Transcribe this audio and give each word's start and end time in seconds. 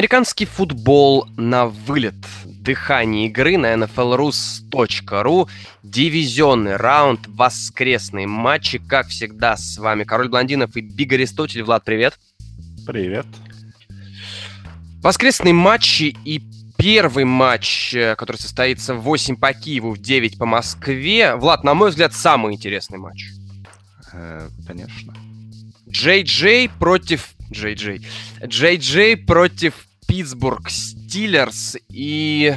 Американский 0.00 0.46
футбол 0.46 1.28
на 1.36 1.66
вылет. 1.66 2.14
Дыхание 2.46 3.26
игры 3.26 3.58
на 3.58 3.74
nflrus.ru. 3.74 5.46
Дивизионный 5.82 6.76
раунд, 6.76 7.26
воскресные 7.26 8.26
матчи. 8.26 8.78
Как 8.78 9.08
всегда, 9.08 9.58
с 9.58 9.76
вами 9.76 10.04
Король 10.04 10.30
Блондинов 10.30 10.74
и 10.74 10.80
Биг 10.80 11.12
Аристотель. 11.12 11.64
Влад, 11.64 11.84
привет. 11.84 12.18
Привет. 12.86 13.26
Воскресные 15.02 15.52
матчи 15.52 16.16
и 16.24 16.42
первый 16.78 17.26
матч, 17.26 17.92
э, 17.94 18.16
который 18.16 18.38
состоится 18.38 18.94
в 18.94 19.02
8 19.02 19.36
по 19.36 19.52
Киеву, 19.52 19.90
в 19.90 19.98
9 19.98 20.38
по 20.38 20.46
Москве. 20.46 21.36
Влад, 21.36 21.62
на 21.62 21.74
мой 21.74 21.90
взгляд, 21.90 22.14
самый 22.14 22.54
интересный 22.54 22.96
матч. 22.96 23.26
Э, 24.14 24.48
конечно. 24.66 25.14
Джей 25.90 26.22
Джей 26.22 26.70
против 26.70 27.34
Джей 27.52 27.74
Джей. 27.74 28.00
Джей 28.46 28.78
Джей 28.78 29.14
против 29.18 29.74
Питтсбург 30.10 30.68
Стиллерс. 30.70 31.76
И... 31.88 32.56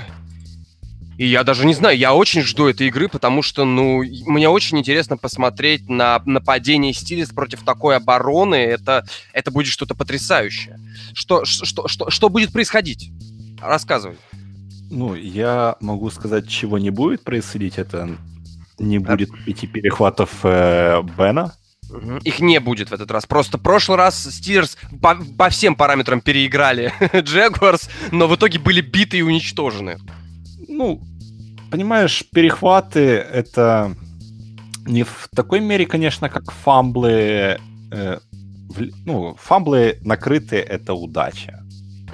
И 1.20 1.28
я 1.28 1.44
даже 1.44 1.68
не 1.68 1.76
знаю, 1.76 1.96
я 1.96 2.16
очень 2.16 2.42
жду 2.42 2.66
этой 2.66 2.88
игры, 2.88 3.08
потому 3.08 3.44
что, 3.44 3.66
ну, 3.66 4.04
мне 4.26 4.50
очень 4.50 4.80
интересно 4.80 5.16
посмотреть 5.16 5.88
на 5.88 6.20
нападение 6.26 6.92
Стиллерс 6.92 7.30
против 7.30 7.62
такой 7.64 7.98
обороны. 7.98 8.56
Это, 8.56 9.06
это 9.32 9.52
будет 9.52 9.72
что-то 9.72 9.94
потрясающее. 9.94 10.80
Что, 11.14 11.46
что, 11.46 11.88
что, 11.88 12.10
что 12.10 12.30
будет 12.30 12.52
происходить? 12.52 13.12
Рассказывай. 13.62 14.18
Ну, 14.90 15.14
я 15.14 15.76
могу 15.80 16.10
сказать, 16.10 16.48
чего 16.48 16.80
не 16.80 16.90
будет 16.90 17.24
происходить. 17.24 17.78
Это 17.78 18.18
не 18.80 18.98
будет 18.98 19.30
пяти 19.46 19.68
перехватов 19.68 20.40
э, 20.42 21.04
Бена 21.16 21.54
их 22.24 22.40
не 22.40 22.60
будет 22.60 22.90
в 22.90 22.94
этот 22.94 23.12
раз. 23.12 23.26
Просто 23.26 23.58
прошлый 23.58 23.98
раз 23.98 24.24
Стирс 24.24 24.78
по, 25.02 25.16
по 25.16 25.50
всем 25.50 25.76
параметрам 25.76 26.22
переиграли 26.22 26.94
Джегуарс, 27.14 27.90
но 28.12 28.28
в 28.28 28.36
итоге 28.36 28.60
были 28.60 28.82
биты 28.82 29.18
и 29.18 29.22
уничтожены. 29.22 29.98
Ну, 30.68 31.02
понимаешь, 31.72 32.24
перехваты 32.32 33.00
это 33.00 33.96
не 34.86 35.04
в 35.04 35.30
такой 35.36 35.60
мере, 35.60 35.86
конечно, 35.86 36.30
как 36.30 36.52
фамблы. 36.52 37.60
Э, 37.92 38.20
в, 38.70 38.82
ну, 39.06 39.36
фамблы 39.40 40.00
накрытые 40.02 40.62
это 40.62 40.94
удача. 40.94 41.64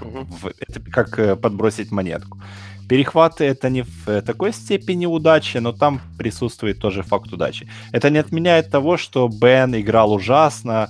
Угу. 0.01 0.25
В, 0.25 0.47
это 0.59 0.79
как 0.91 1.17
э, 1.19 1.35
подбросить 1.35 1.91
монетку. 1.91 2.41
Перехваты 2.89 3.45
это 3.45 3.69
не 3.69 3.83
в 3.83 4.21
такой 4.23 4.51
степени 4.51 5.05
удачи, 5.05 5.57
но 5.57 5.71
там 5.71 6.01
присутствует 6.17 6.79
тоже 6.79 7.03
факт 7.03 7.31
удачи. 7.31 7.69
Это 7.91 8.09
не 8.09 8.17
отменяет 8.17 8.71
того, 8.71 8.97
что 8.97 9.27
Бен 9.27 9.75
играл 9.75 10.11
ужасно, 10.11 10.89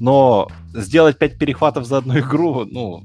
но 0.00 0.48
сделать 0.72 1.18
5 1.18 1.38
перехватов 1.38 1.86
за 1.86 1.98
одну 1.98 2.18
игру, 2.18 2.64
ну... 2.64 3.04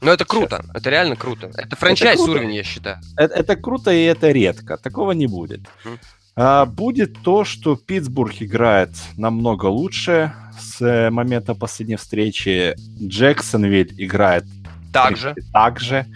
Ну 0.00 0.10
это 0.10 0.24
круто, 0.24 0.64
это 0.72 0.88
реально 0.88 1.16
круто. 1.16 1.50
Это 1.54 1.76
франчайз 1.76 2.20
это 2.20 2.30
уровень, 2.30 2.54
я 2.54 2.64
считаю. 2.64 2.96
Это, 3.18 3.34
это 3.34 3.56
круто 3.56 3.92
и 3.92 4.04
это 4.04 4.30
редко, 4.30 4.78
такого 4.78 5.12
не 5.12 5.26
будет. 5.26 5.60
Mm. 5.84 5.98
А, 6.36 6.64
будет 6.64 7.22
то, 7.22 7.44
что 7.44 7.76
Питтсбург 7.76 8.36
играет 8.40 8.90
намного 9.18 9.66
лучше 9.66 10.32
с 10.58 10.80
э, 10.80 11.10
момента 11.10 11.54
последней 11.54 11.96
встречи. 11.96 12.74
Джексонвиль 12.98 13.94
играет 13.98 14.44
также. 14.90 15.34
также. 15.52 16.06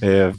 Э, 0.00 0.32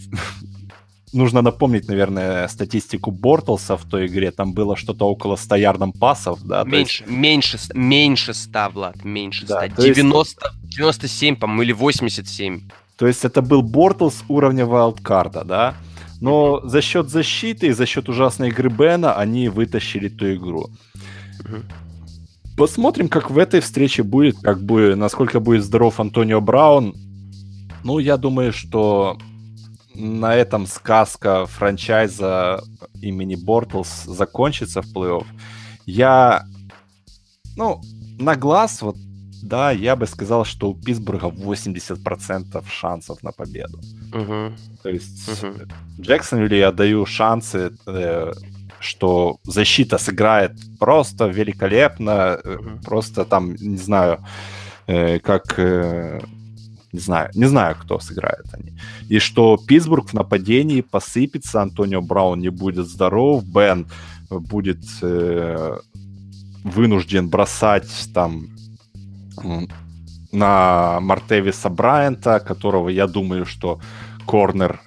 нужно 1.15 1.41
напомнить, 1.41 1.87
наверное, 1.87 2.47
статистику 2.47 3.11
Бортлса 3.11 3.77
в 3.77 3.85
той 3.85 4.07
игре. 4.07 4.31
Там 4.31 4.53
было 4.53 4.75
что-то 4.75 5.07
около 5.07 5.35
100 5.35 5.55
ярдом 5.55 5.91
пасов, 5.91 6.43
да? 6.43 6.63
Меньше, 6.63 7.03
есть... 7.03 7.11
меньше, 7.11 7.57
меньше 7.73 8.33
100, 8.33 8.69
Влад, 8.73 9.03
меньше 9.03 9.45
100. 9.45 9.53
Да, 9.53 9.67
90, 9.67 10.51
есть... 10.63 10.77
97, 10.77 11.35
по-моему, 11.35 11.61
или 11.63 11.71
87. 11.71 12.61
То 12.97 13.07
есть 13.07 13.25
это 13.25 13.41
был 13.41 13.61
Бортлс 13.61 14.23
уровня 14.27 14.65
вайлдкарда, 14.65 15.43
да? 15.43 15.75
Но 16.21 16.61
за 16.63 16.81
счет 16.81 17.09
защиты 17.09 17.67
и 17.67 17.71
за 17.71 17.85
счет 17.85 18.09
ужасной 18.09 18.49
игры 18.49 18.69
Бена 18.69 19.15
они 19.15 19.49
вытащили 19.49 20.09
ту 20.09 20.33
игру. 20.33 20.69
Посмотрим, 22.57 23.09
как 23.09 23.29
в 23.29 23.37
этой 23.37 23.59
встрече 23.59 24.03
будет, 24.03 24.37
как 24.39 24.63
бы, 24.63 24.95
насколько 24.95 25.41
будет 25.41 25.63
здоров 25.63 25.99
Антонио 25.99 26.39
Браун. 26.39 26.95
Ну, 27.83 27.99
я 27.99 28.15
думаю, 28.15 28.53
что 28.53 29.17
на 29.95 30.35
этом 30.35 30.67
сказка 30.67 31.45
франчайза 31.45 32.63
имени 33.01 33.35
Бортлс 33.35 34.03
закончится 34.05 34.81
в 34.81 34.85
плей-офф. 34.93 35.25
Я, 35.85 36.45
ну, 37.55 37.81
на 38.19 38.35
глаз, 38.35 38.81
вот, 38.81 38.97
да, 39.43 39.71
я 39.71 39.95
бы 39.95 40.07
сказал, 40.07 40.45
что 40.45 40.69
у 40.69 40.75
Питтсбурга 40.75 41.27
80% 41.27 42.63
шансов 42.69 43.23
на 43.23 43.31
победу. 43.31 43.79
Uh-huh. 44.11 44.53
То 44.83 44.89
есть 44.89 45.29
uh-huh. 45.29 45.71
Джексонвилле 45.99 46.59
я 46.59 46.71
даю 46.71 47.05
шансы, 47.05 47.71
э, 47.85 48.33
что 48.79 49.37
защита 49.43 49.97
сыграет 49.97 50.53
просто 50.79 51.27
великолепно, 51.27 52.39
uh-huh. 52.43 52.83
просто 52.83 53.25
там, 53.25 53.55
не 53.55 53.77
знаю, 53.77 54.19
э, 54.87 55.19
как... 55.19 55.59
Э, 55.59 56.21
не 56.95 57.01
знаю, 57.01 57.29
не 57.35 57.45
знаю, 57.45 57.75
кто 57.75 57.99
сыграет 57.99 58.45
они. 58.53 58.77
И 59.09 59.19
что 59.19 59.57
Питтсбург 59.57 60.09
в 60.09 60.13
нападении 60.13 60.81
посыпется, 60.81 61.61
Антонио 61.61 62.01
Браун 62.01 62.39
не 62.39 62.49
будет 62.49 62.87
здоров, 62.87 63.43
Бен 63.45 63.87
будет 64.29 64.79
э, 65.01 65.77
вынужден 66.63 67.29
бросать 67.29 68.09
там 68.13 68.47
на 70.31 70.99
Мартевиса 71.01 71.69
Брайанта, 71.69 72.39
которого 72.39 72.89
я 72.89 73.07
думаю, 73.07 73.45
что 73.45 73.79
корнер 74.25 74.79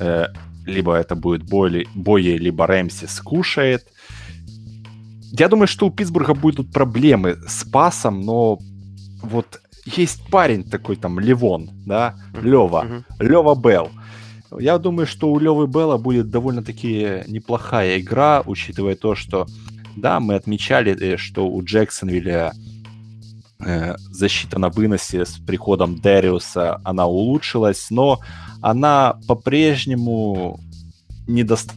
э, 0.00 0.26
либо 0.64 0.94
это 0.94 1.14
будет 1.14 1.42
Бойли, 1.42 1.86
Бойе, 1.94 2.38
либо 2.38 2.66
Рэмси 2.66 3.06
скушает. 3.06 3.86
Я 5.32 5.48
думаю, 5.48 5.68
что 5.68 5.86
у 5.86 5.90
Питтсбурга 5.90 6.34
будут 6.34 6.72
проблемы 6.72 7.36
с 7.46 7.64
пасом, 7.64 8.22
но 8.22 8.58
вот 9.22 9.60
есть 9.84 10.26
парень 10.30 10.64
такой 10.64 10.96
там, 10.96 11.18
Левон, 11.20 11.70
да, 11.86 12.16
Лева, 12.34 12.84
mm-hmm. 12.84 13.04
Лева 13.20 13.54
Белл. 13.54 13.90
Я 14.58 14.78
думаю, 14.78 15.06
что 15.06 15.30
у 15.30 15.38
Левы 15.38 15.66
Белла 15.66 15.96
будет 15.96 16.30
довольно-таки 16.30 17.22
неплохая 17.28 18.00
игра, 18.00 18.42
учитывая 18.44 18.96
то, 18.96 19.14
что, 19.14 19.46
да, 19.96 20.18
мы 20.18 20.34
отмечали, 20.34 20.96
э, 21.00 21.16
что 21.16 21.48
у 21.48 21.62
Джексонвилля 21.62 22.52
э, 23.60 23.96
защита 24.10 24.58
на 24.58 24.68
выносе 24.68 25.24
с 25.24 25.38
приходом 25.38 26.00
Дэриуса, 26.00 26.80
она 26.84 27.06
улучшилась, 27.06 27.90
но 27.90 28.20
она 28.60 29.18
по-прежнему 29.28 30.58
не 31.28 31.44
даст... 31.44 31.72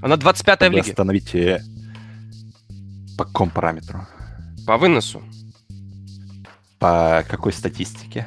Она 0.00 0.16
25-я 0.16 0.70
в 0.70 0.72
лиге. 0.72 0.90
Остановить 0.90 1.34
э, 1.34 1.62
по 3.18 3.24
какому 3.24 3.50
параметру? 3.50 4.06
По 4.66 4.78
выносу. 4.78 5.22
По 6.80 7.24
какой 7.28 7.52
статистике? 7.52 8.26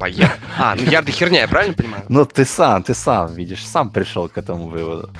По 0.00 0.06
яр... 0.06 0.36
А, 0.58 0.74
ну 0.74 0.82
ярды 0.82 1.12
херня, 1.12 1.42
я 1.42 1.48
правильно 1.48 1.74
понимаю? 1.74 2.04
Ну 2.08 2.26
ты 2.26 2.44
сам, 2.44 2.82
ты 2.82 2.92
сам, 2.92 3.32
видишь, 3.32 3.64
сам 3.64 3.88
пришел 3.90 4.28
к 4.28 4.36
этому 4.36 4.68
выводу. 4.68 5.10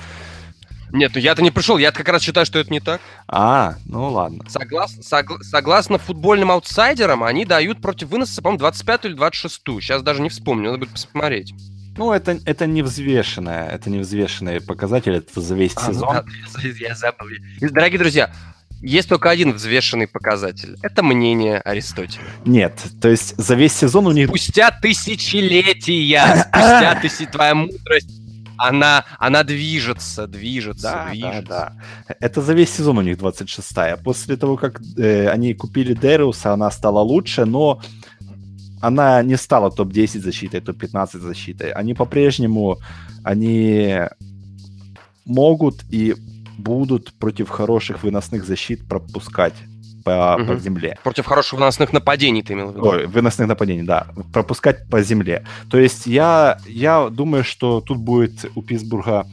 Нет, 0.91 1.13
ну 1.15 1.21
я-то 1.21 1.41
не 1.41 1.51
пришел, 1.51 1.77
я 1.77 1.93
как 1.93 2.09
раз 2.09 2.21
считаю, 2.21 2.45
что 2.45 2.59
это 2.59 2.69
не 2.69 2.81
так. 2.81 2.99
А, 3.29 3.75
ну 3.85 4.09
ладно. 4.09 4.43
Соглас, 4.49 4.93
согла, 5.01 5.37
согласно 5.41 5.97
футбольным 5.97 6.51
аутсайдерам, 6.51 7.23
они 7.23 7.45
дают 7.45 7.81
против 7.81 8.09
выноса, 8.09 8.41
по-моему, 8.41 8.59
25 8.59 9.05
или 9.05 9.13
26 9.13 9.61
Сейчас 9.79 10.03
даже 10.03 10.21
не 10.21 10.27
вспомню, 10.27 10.65
надо 10.65 10.79
будет 10.79 10.91
посмотреть. 10.91 11.53
Ну, 11.95 12.11
это, 12.11 12.39
это 12.45 12.65
не 12.67 12.83
взвешенное, 12.83 13.69
это 13.69 13.89
не 13.89 13.99
взвешенные 13.99 14.59
показатели, 14.59 15.17
это 15.17 15.39
за 15.39 15.55
весь 15.55 15.73
а, 15.77 15.87
ну 15.87 15.93
сезон. 15.93 16.15
Ну, 16.15 16.23
да, 16.61 16.69
я 16.79 16.95
забыл. 16.95 17.27
Дорогие 17.61 17.99
друзья, 17.99 18.33
есть 18.81 19.09
только 19.09 19.29
один 19.29 19.53
взвешенный 19.53 20.07
показатель. 20.07 20.77
Это 20.81 21.03
мнение 21.03 21.59
Аристотеля. 21.59 22.23
Нет, 22.45 22.81
то 23.01 23.09
есть 23.09 23.35
за 23.37 23.55
весь 23.55 23.73
сезон 23.73 24.07
у 24.07 24.11
них... 24.11 24.27
Спустя 24.27 24.71
тысячелетия, 24.71 26.45
спустя 26.47 26.95
тысяч... 27.01 27.27
твоя 27.29 27.55
мудрость, 27.55 28.09
она, 28.57 29.05
она 29.17 29.43
движется, 29.43 30.27
движется, 30.27 30.83
да, 30.83 31.09
движется. 31.09 31.41
Да, 31.47 31.73
да. 32.07 32.15
Это 32.19 32.41
за 32.41 32.53
весь 32.53 32.69
сезон 32.69 32.97
у 32.97 33.01
них 33.01 33.17
26-я. 33.17 33.97
После 33.97 34.37
того, 34.37 34.57
как 34.57 34.81
э, 34.97 35.27
они 35.29 35.53
купили 35.53 35.93
Дериуса, 35.93 36.53
она 36.53 36.69
стала 36.71 36.99
лучше, 36.99 37.45
но 37.45 37.81
она 38.79 39.21
не 39.23 39.37
стала 39.37 39.71
топ-10 39.71 40.19
защитой, 40.19 40.61
топ-15 40.61 41.19
защитой. 41.19 41.71
Они 41.71 41.93
по-прежнему, 41.93 42.79
они 43.23 44.01
могут 45.25 45.83
и 45.89 46.15
будут 46.61 47.13
против 47.13 47.49
хороших 47.49 48.03
выносных 48.03 48.45
защит 48.45 48.87
пропускать 48.87 49.53
по, 50.03 50.37
угу. 50.39 50.47
по 50.47 50.55
земле. 50.59 50.97
Против 51.03 51.25
хороших 51.25 51.59
выносных 51.59 51.93
нападений 51.93 52.43
ты 52.43 52.53
имел 52.53 52.71
в 52.71 52.75
виду? 52.75 52.87
Ой, 52.87 53.07
выносных 53.07 53.47
нападений, 53.47 53.83
да. 53.83 54.07
Пропускать 54.33 54.87
по 54.89 55.01
земле. 55.01 55.45
То 55.69 55.77
есть 55.77 56.07
я, 56.07 56.57
я 56.67 57.09
думаю, 57.09 57.43
что 57.43 57.81
тут 57.81 57.97
будет 57.97 58.45
у 58.55 58.61
Питтсбурга... 58.61 59.25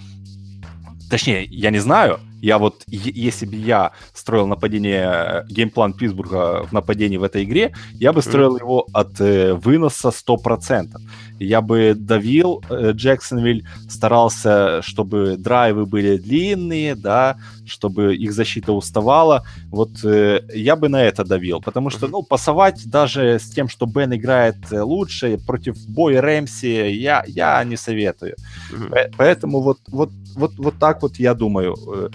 Точнее, 1.10 1.44
я 1.44 1.70
не 1.70 1.78
знаю, 1.78 2.20
Я 2.40 2.58
вот, 2.58 2.82
если 2.86 3.46
бы 3.46 3.56
я 3.56 3.92
строил 4.14 4.46
нападение, 4.46 5.44
э, 5.44 5.44
геймплан 5.48 5.92
Питтсбурга 5.92 6.66
в 6.66 6.72
нападении 6.72 7.16
в 7.16 7.22
этой 7.22 7.44
игре, 7.44 7.74
я 7.94 8.12
бы 8.12 8.22
строил 8.22 8.56
mm-hmm. 8.56 8.60
его 8.60 8.86
от 8.92 9.20
э, 9.20 9.54
выноса 9.54 10.08
100%. 10.08 10.96
Я 11.40 11.60
бы 11.60 11.94
давил 11.96 12.62
э, 12.68 12.92
Джексонвиль, 12.92 13.66
старался, 13.88 14.82
чтобы 14.82 15.36
драйвы 15.36 15.86
были 15.86 16.16
длинные, 16.16 16.94
да, 16.94 17.36
чтобы 17.68 18.16
их 18.16 18.32
защита 18.32 18.72
уставала. 18.72 19.44
Вот 19.70 20.04
э, 20.04 20.40
я 20.54 20.76
бы 20.76 20.88
на 20.88 21.02
это 21.02 21.24
давил, 21.24 21.60
потому 21.60 21.90
что, 21.90 22.08
ну, 22.08 22.22
пасовать 22.22 22.90
даже 22.90 23.38
с 23.38 23.50
тем, 23.50 23.68
что 23.68 23.86
Бен 23.86 24.14
играет 24.14 24.56
э, 24.72 24.80
лучше 24.80 25.38
против 25.38 25.76
боя 25.88 26.20
Рэмси, 26.20 26.90
я, 26.90 27.24
я 27.26 27.62
не 27.64 27.76
советую. 27.76 28.34
Mm-hmm. 28.72 29.14
Поэтому 29.16 29.60
вот, 29.60 29.78
вот, 29.88 30.10
вот, 30.34 30.52
вот 30.58 30.78
так 30.78 31.02
вот 31.02 31.16
я 31.16 31.34
думаю. 31.34 31.76
Э, 31.94 32.08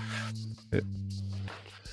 э. 0.71 0.81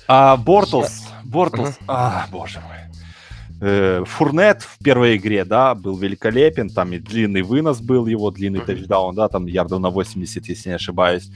А 0.07 0.37
Бортлс, 0.37 1.07
Бортлс, 1.23 1.77
а, 1.87 2.25
боже 2.31 2.59
мой. 2.59 4.05
Фурнет 4.05 4.63
в 4.63 4.83
первой 4.83 5.17
игре, 5.17 5.45
да, 5.45 5.75
был 5.75 5.95
великолепен, 5.95 6.69
там 6.69 6.93
и 6.93 6.97
длинный 6.97 7.43
вынос 7.43 7.79
был 7.79 8.07
его, 8.07 8.31
длинный 8.31 8.61
тачдаун, 8.61 9.13
да, 9.13 9.27
там 9.27 9.45
ярдов 9.45 9.79
на 9.79 9.91
80, 9.91 10.49
если 10.49 10.69
не 10.69 10.75
ошибаюсь. 10.75 11.29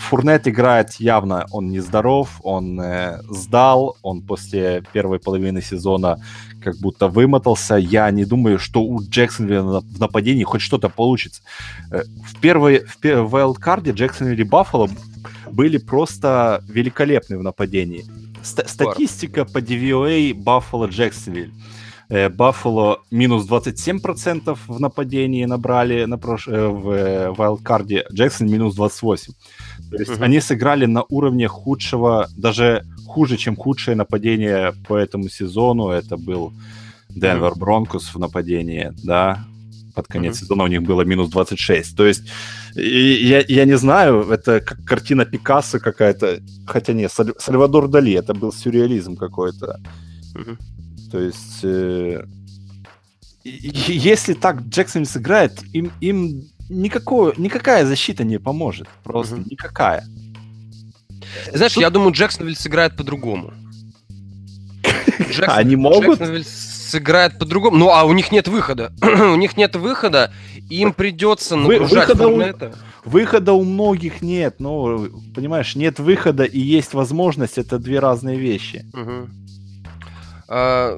Фурнет 0.00 0.48
играет 0.48 0.94
явно, 0.94 1.46
он 1.50 1.70
нездоров, 1.70 2.40
он 2.42 2.80
э, 2.80 3.20
сдал, 3.28 3.96
он 4.02 4.22
после 4.22 4.82
первой 4.92 5.18
половины 5.18 5.62
сезона 5.62 6.18
как 6.62 6.76
будто 6.78 7.08
вымотался. 7.08 7.76
Я 7.76 8.10
не 8.10 8.24
думаю, 8.24 8.58
что 8.58 8.82
у 8.82 9.00
Джексонвилля 9.02 9.62
в 9.62 10.00
нападении 10.00 10.44
хоть 10.44 10.62
что-то 10.62 10.88
получится. 10.88 11.42
Э, 11.90 12.02
в 12.24 12.40
первой 12.40 12.84
в, 12.84 12.96
в 13.02 13.34
wildcard 13.34 13.92
Джексонвилл 13.92 14.38
и 14.38 14.42
Баффало 14.44 14.88
были 15.52 15.78
просто 15.78 16.62
великолепны 16.68 17.38
в 17.38 17.42
нападении. 17.42 18.04
Ст- 18.42 18.68
статистика 18.68 19.44
по 19.44 19.58
DVOA 19.58 20.34
Баффало 20.34 20.86
Джексонвилл. 20.86 21.50
Баффало 22.28 23.02
минус 23.12 23.48
27% 23.48 24.58
в 24.66 24.80
нападении 24.80 25.44
набрали 25.44 26.04
на 26.06 26.18
прош... 26.18 26.48
Э, 26.48 26.66
в 26.66 27.34
вайлдкарде, 27.36 28.04
Джексон 28.12 28.50
минус 28.50 28.76
28%. 28.76 29.30
То 29.90 29.96
есть 29.96 30.10
uh-huh. 30.10 30.24
они 30.24 30.40
сыграли 30.40 30.86
на 30.86 31.04
уровне 31.08 31.46
худшего, 31.46 32.28
даже 32.36 32.84
хуже, 33.06 33.36
чем 33.36 33.54
худшее 33.54 33.94
нападение 33.94 34.72
по 34.88 34.96
этому 34.96 35.28
сезону. 35.28 35.90
Это 35.90 36.16
был 36.16 36.52
Денвер 37.08 37.54
Бронкус 37.54 38.12
в 38.12 38.18
нападении, 38.18 38.92
да, 39.04 39.44
под 39.94 40.08
конец 40.08 40.36
uh-huh. 40.36 40.40
сезона 40.40 40.64
у 40.64 40.66
них 40.66 40.82
было 40.82 41.02
минус 41.02 41.30
26. 41.30 41.96
То 41.96 42.06
есть, 42.06 42.22
я, 42.74 43.44
я 43.46 43.64
не 43.64 43.76
знаю, 43.76 44.28
это 44.30 44.60
как 44.60 44.84
картина 44.84 45.24
Пикассо 45.24 45.78
какая-то. 45.78 46.40
Хотя 46.66 46.92
нет, 46.92 47.12
Саль, 47.12 47.34
Сальвадор 47.38 47.86
Дали, 47.86 48.14
это 48.14 48.34
был 48.34 48.52
сюрреализм 48.52 49.16
какой-то. 49.16 49.80
То 51.10 51.18
есть, 51.20 51.60
э, 51.64 52.24
если 53.44 54.34
так 54.34 54.60
Джексон 54.62 55.04
сыграет, 55.04 55.62
им, 55.72 55.92
им 56.00 56.48
никакой, 56.68 57.34
никакая 57.36 57.84
защита 57.84 58.24
не 58.24 58.38
поможет. 58.38 58.88
Просто 59.02 59.36
угу. 59.36 59.44
никакая. 59.50 60.04
Знаешь, 61.52 61.74
Тут... 61.74 61.82
я 61.82 61.90
думаю, 61.90 62.12
Джексонвиль 62.12 62.56
сыграет 62.56 62.96
по-другому. 62.96 63.52
Джексон, 65.20 65.48
Они 65.48 65.76
могут? 65.76 66.18
Джексонвиль 66.18 66.44
сыграет 66.44 67.38
по-другому. 67.38 67.76
Ну, 67.76 67.90
а 67.90 68.04
у 68.04 68.12
них 68.12 68.32
нет 68.32 68.48
выхода. 68.48 68.92
у 69.02 69.36
них 69.36 69.56
нет 69.56 69.76
выхода, 69.76 70.32
им 70.68 70.92
придется 70.92 71.56
нагружать 71.56 72.08
выхода 72.08 72.28
у... 72.28 72.72
Выхода 73.02 73.54
у 73.54 73.64
многих 73.64 74.20
нет, 74.20 74.56
но, 74.58 75.06
понимаешь, 75.34 75.74
нет 75.74 75.98
выхода 75.98 76.44
и 76.44 76.60
есть 76.60 76.92
возможность, 76.92 77.56
это 77.56 77.78
две 77.78 77.98
разные 77.98 78.38
вещи. 78.38 78.84
Угу. 78.92 79.28
А, 80.52 80.96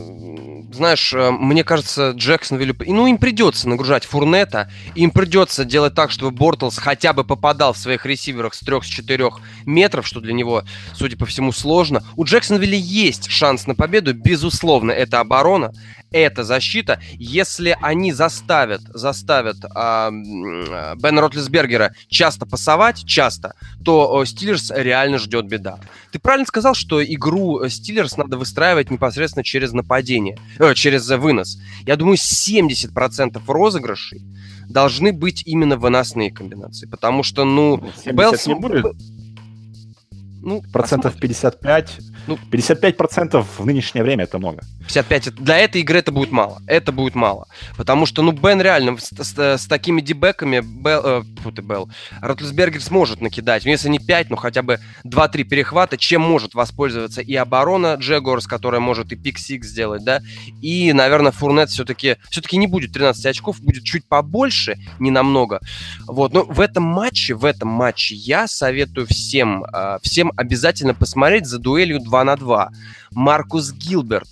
знаешь, 0.72 1.12
э, 1.12 1.30
мне 1.30 1.62
кажется, 1.62 2.12
Джексонвиллю... 2.12 2.74
Ну, 2.86 3.06
им 3.06 3.18
придется 3.18 3.68
нагружать 3.68 4.06
Фурнета, 4.06 4.70
им 4.94 5.10
придется 5.10 5.66
делать 5.66 5.94
так, 5.94 6.10
чтобы 6.10 6.30
Бортлс 6.30 6.78
хотя 6.78 7.12
бы 7.12 7.22
попадал 7.22 7.74
в 7.74 7.76
своих 7.76 8.06
ресиверах 8.06 8.54
с 8.54 8.62
3-4 8.62 9.30
метров, 9.66 10.06
что 10.06 10.20
для 10.20 10.32
него, 10.32 10.62
судя 10.94 11.18
по 11.18 11.26
всему, 11.26 11.52
сложно. 11.52 12.02
У 12.16 12.24
Джексонвилля 12.24 12.78
есть 12.78 13.30
шанс 13.30 13.66
на 13.66 13.74
победу, 13.74 14.14
безусловно, 14.14 14.90
это 14.90 15.20
оборона, 15.20 15.74
это 16.10 16.44
защита. 16.44 16.98
Если 17.18 17.76
они 17.82 18.12
заставят, 18.12 18.80
заставят 18.94 19.56
э, 19.64 20.10
Бена 20.10 21.20
Ротлисбергера 21.20 21.94
часто 22.08 22.46
пасовать, 22.46 23.04
часто, 23.04 23.54
то 23.84 24.24
Стиллерс 24.24 24.72
реально 24.74 25.18
ждет 25.18 25.46
беда. 25.46 25.78
Ты 26.10 26.18
правильно 26.18 26.46
сказал, 26.46 26.74
что 26.74 27.04
игру 27.04 27.68
Стиллерс 27.68 28.16
надо 28.16 28.38
выстраивать 28.38 28.90
непосредственно 28.90 29.41
через 29.42 29.72
нападение, 29.72 30.38
э, 30.58 30.74
через 30.74 31.08
вынос. 31.08 31.58
Я 31.86 31.96
думаю, 31.96 32.16
70% 32.16 33.40
розыгрышей 33.46 34.22
должны 34.68 35.12
быть 35.12 35.42
именно 35.46 35.76
выносные 35.76 36.30
комбинации, 36.30 36.86
потому 36.86 37.22
что, 37.22 37.44
ну, 37.44 37.82
Белс... 38.06 38.46
не 38.46 38.54
будет? 38.54 38.84
Ну, 40.42 40.62
процентов 40.72 41.12
посмотрим. 41.12 41.20
55 41.20 41.98
ну, 42.26 42.38
55% 42.50 43.44
в 43.58 43.66
нынешнее 43.66 44.02
время 44.02 44.24
это 44.24 44.38
много. 44.38 44.62
55 44.86 45.34
для 45.36 45.58
этой 45.58 45.80
игры 45.80 45.98
это 45.98 46.12
будет 46.12 46.30
мало. 46.30 46.60
Это 46.66 46.92
будет 46.92 47.14
мало. 47.14 47.46
Потому 47.76 48.06
что, 48.06 48.22
ну, 48.22 48.32
Бен 48.32 48.60
реально 48.60 48.96
с, 48.98 49.10
с, 49.10 49.38
с 49.38 49.66
такими 49.66 50.00
дебеками 50.00 50.60
Бел, 50.60 51.02
э, 51.04 51.22
фу 51.42 51.52
ты, 51.52 51.62
Белл, 51.62 51.88
Ротлсбергер 52.20 52.82
сможет 52.82 53.20
накидать. 53.20 53.64
Ну, 53.64 53.70
если 53.70 53.88
не 53.88 53.98
5, 53.98 54.30
ну 54.30 54.36
хотя 54.36 54.62
бы 54.62 54.78
2-3 55.04 55.44
перехвата, 55.44 55.96
чем 55.96 56.22
может 56.22 56.54
воспользоваться 56.54 57.20
и 57.20 57.34
оборона 57.34 57.94
Джегорс, 57.94 58.46
которая 58.46 58.80
может 58.80 59.12
и 59.12 59.16
пик-сик 59.16 59.64
сделать, 59.64 60.04
да, 60.04 60.20
и, 60.60 60.92
наверное, 60.92 61.32
Фурнет 61.32 61.70
все-таки 61.70 62.16
все-таки 62.30 62.56
не 62.56 62.66
будет 62.66 62.92
13 62.92 63.26
очков, 63.26 63.60
будет 63.60 63.84
чуть 63.84 64.04
побольше, 64.06 64.76
не 64.98 65.10
намного. 65.10 65.60
Вот, 66.06 66.32
но 66.32 66.44
в 66.44 66.60
этом 66.60 66.84
матче, 66.84 67.34
в 67.34 67.44
этом 67.44 67.68
матче 67.68 68.14
я 68.14 68.46
советую 68.46 69.06
всем, 69.06 69.64
э, 69.64 69.98
всем 70.02 70.32
обязательно 70.36 70.94
посмотреть 70.94 71.46
за 71.46 71.58
дуэлью 71.58 72.00
2 72.00 72.11
на 72.24 72.36
2. 72.36 72.70
Маркус 73.12 73.72
Гилберт 73.72 74.28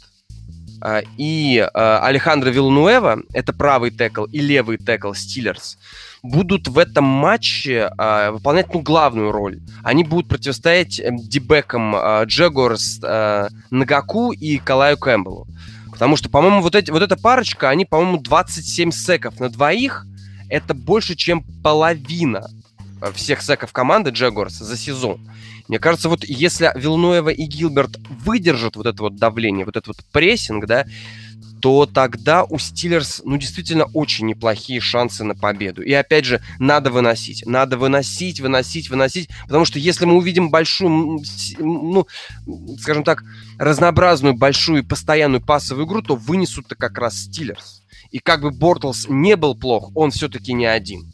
э, 0.85 1.03
и 1.17 1.59
э, 1.59 1.69
Алехандро 1.75 2.51
Вилнуэва, 2.51 3.23
это 3.33 3.53
правый 3.53 3.91
текл 3.91 4.25
и 4.25 4.41
левый 4.41 4.79
текл 4.79 5.13
Стиллерс, 5.13 5.79
будут 6.23 6.69
в 6.69 6.79
этом 6.79 7.05
матче 7.05 7.91
э, 7.97 8.31
выполнять 8.31 8.73
ну, 8.73 8.81
главную 8.81 9.33
роль. 9.33 9.61
Они 9.83 10.05
будут 10.05 10.29
противостоять 10.29 11.01
э, 11.01 11.11
дебекам 11.13 11.97
э, 11.97 12.25
Джегорс, 12.27 13.01
э, 13.03 13.49
Нагаку 13.71 14.33
и 14.33 14.59
Калаю 14.59 14.99
Кэмпбеллу. 14.99 15.47
Потому 15.91 16.17
что, 16.17 16.31
по-моему, 16.31 16.63
вот, 16.63 16.75
эти, 16.75 16.91
вот 16.91 17.03
эта 17.03 17.17
парочка, 17.17 17.69
они, 17.69 17.85
по-моему, 17.85 18.19
27 18.19 18.91
секов 18.91 19.39
на 19.41 19.51
двоих. 19.51 20.07
Это 20.49 20.75
больше, 20.75 21.15
чем 21.15 21.45
половина 21.63 22.49
всех 23.15 23.43
секов 23.43 23.73
команды 23.73 24.11
Джегорс 24.11 24.55
за 24.55 24.77
сезон. 24.77 25.21
Мне 25.71 25.79
кажется, 25.79 26.09
вот 26.09 26.25
если 26.25 26.73
Вилнуева 26.75 27.29
и 27.29 27.45
Гилберт 27.45 28.01
выдержат 28.09 28.75
вот 28.75 28.87
это 28.87 29.01
вот 29.05 29.15
давление, 29.15 29.65
вот 29.65 29.77
этот 29.77 29.87
вот 29.87 30.05
прессинг, 30.11 30.67
да, 30.67 30.85
то 31.63 31.87
тогда 31.87 32.43
у 32.43 32.59
Стиллерс, 32.59 33.23
ну, 33.25 33.37
действительно 33.37 33.85
очень 33.95 34.27
неплохие 34.27 34.81
шансы 34.81 35.23
на 35.23 35.37
победу. 35.37 35.81
И 35.81 35.93
опять 35.93 36.25
же, 36.25 36.43
надо 36.59 36.91
выносить. 36.91 37.47
Надо 37.47 37.79
выносить, 37.79 38.41
выносить, 38.41 38.91
выносить. 38.91 39.29
Потому 39.45 39.65
что 39.65 39.79
если 39.79 40.07
мы 40.07 40.17
увидим 40.17 40.51
большую, 40.51 41.21
ну, 41.61 42.05
скажем 42.81 43.05
так, 43.05 43.23
разнообразную, 43.57 44.35
большую 44.35 44.81
и 44.81 44.85
постоянную 44.85 45.41
пасовую 45.41 45.87
игру, 45.87 46.03
то 46.03 46.17
вынесут-то 46.17 46.75
как 46.75 46.99
раз 46.99 47.17
Стиллерс. 47.17 47.83
И 48.11 48.19
как 48.19 48.43
бы 48.43 48.51
Бортлс 48.51 49.07
не 49.09 49.37
был 49.37 49.55
плох, 49.55 49.93
он 49.95 50.11
все-таки 50.11 50.53
не 50.53 50.67
один 50.67 51.13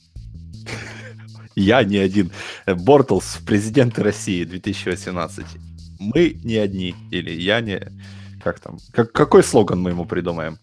я 1.56 1.82
не 1.82 1.96
один. 1.96 2.30
Бортлс, 2.66 3.38
президенты 3.44 4.02
России 4.02 4.44
2018. 4.44 5.44
Мы 5.98 6.38
не 6.44 6.56
одни. 6.56 6.94
Или 7.10 7.32
я 7.32 7.60
не... 7.60 7.80
Как 8.44 8.60
там? 8.60 8.78
Как, 8.92 9.10
какой 9.12 9.42
слоган 9.42 9.80
мы 9.80 9.90
ему 9.90 10.04
придумаем? 10.04 10.58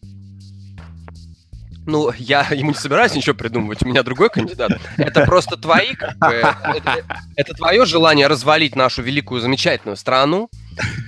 Ну, 1.86 2.12
я 2.18 2.48
ему 2.52 2.70
не 2.70 2.78
собираюсь 2.78 3.14
ничего 3.14 3.36
придумывать, 3.36 3.84
у 3.84 3.86
меня 3.86 4.04
другой 4.04 4.30
кандидат. 4.30 4.72
Это 4.98 5.26
просто 5.26 5.58
твои, 5.58 5.96
как 5.96 6.18
бы, 6.18 6.42
это, 6.76 7.06
это 7.36 7.54
твое 7.56 7.86
желание 7.86 8.28
развалить 8.28 8.78
нашу 8.78 9.02
великую, 9.02 9.42
замечательную 9.42 9.98
страну, 9.98 10.50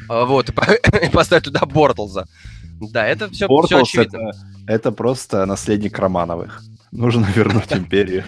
а, 0.10 0.26
вот, 0.26 0.50
и, 1.02 1.10
поставить 1.10 1.46
туда 1.46 1.66
Бортлза. 1.66 2.28
Да, 2.80 3.06
это 3.06 3.30
все, 3.30 3.48
все 3.48 3.82
очевидно. 3.82 4.30
Это, 4.30 4.38
это 4.68 4.92
просто 4.92 5.46
наследник 5.46 5.98
Романовых. 5.98 6.62
Нужно 6.92 7.26
вернуть 7.36 7.72
империю. 7.72 8.24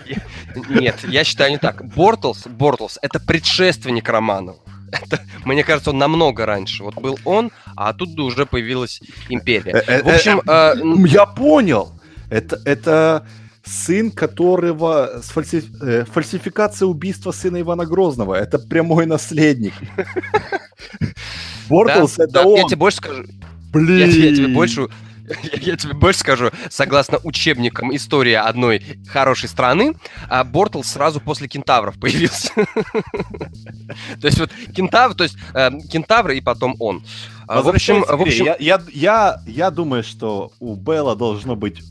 Нет, 0.69 1.03
я 1.03 1.23
считаю 1.23 1.51
не 1.51 1.57
так. 1.57 1.85
Бортлс, 1.95 2.47
Бортлс— 2.47 2.97
это 3.01 3.19
предшественник 3.19 4.09
Романова. 4.09 4.59
Это, 4.91 5.19
мне 5.43 5.63
кажется, 5.63 5.89
он 5.89 5.97
намного 5.97 6.45
раньше. 6.45 6.83
Вот 6.83 6.95
был 6.95 7.19
он, 7.25 7.51
а 7.75 7.93
тут 7.93 8.17
уже 8.19 8.45
появилась 8.45 9.01
империя. 9.29 9.71
Э, 9.71 9.99
э, 9.99 10.03
В 10.03 10.07
общем... 10.07 10.41
Э, 10.47 10.75
я 11.07 11.25
понял! 11.25 11.91
Это, 12.29 12.59
это 12.65 13.27
сын 13.65 14.11
которого 14.11 15.21
фальси... 15.23 15.63
э, 15.81 16.05
фальсификация 16.05 16.85
убийства 16.85 17.31
сына 17.31 17.59
Ивана 17.59 17.85
Грозного. 17.85 18.35
Это 18.35 18.59
прямой 18.59 19.05
наследник. 19.05 19.73
Бортлс 21.69 22.19
это 22.19 22.43
он. 22.43 22.57
Я 22.57 22.63
тебе 22.63 22.77
больше 22.77 22.97
скажу. 22.97 23.25
Блин. 23.71 24.09
Я 24.09 24.35
тебе 24.35 24.47
больше 24.47 24.87
я 25.61 25.75
тебе 25.75 25.93
больше 25.93 26.19
скажу, 26.19 26.51
согласно 26.69 27.19
учебникам 27.23 27.95
истории 27.95 28.33
одной 28.33 28.81
хорошей 29.07 29.49
страны, 29.49 29.95
а 30.29 30.43
Бортл 30.43 30.81
сразу 30.83 31.19
после 31.19 31.47
кентавров 31.47 31.99
появился. 31.99 32.51
То 34.21 34.27
есть 34.27 34.39
вот 34.39 34.51
кентавр, 34.75 35.15
то 35.15 35.23
есть 35.23 35.37
э, 35.53 35.69
кентавры 35.91 36.37
и 36.37 36.41
потом 36.41 36.75
он. 36.79 37.03
А, 37.47 37.61
в 37.61 37.69
общем, 37.69 38.01
в 38.01 38.21
общем... 38.21 38.45
Я, 38.45 38.55
я, 38.59 38.81
я, 38.93 39.41
я 39.45 39.71
думаю, 39.71 40.03
что 40.03 40.51
у 40.59 40.75
Белла 40.75 41.15
должно 41.15 41.55
быть 41.55 41.81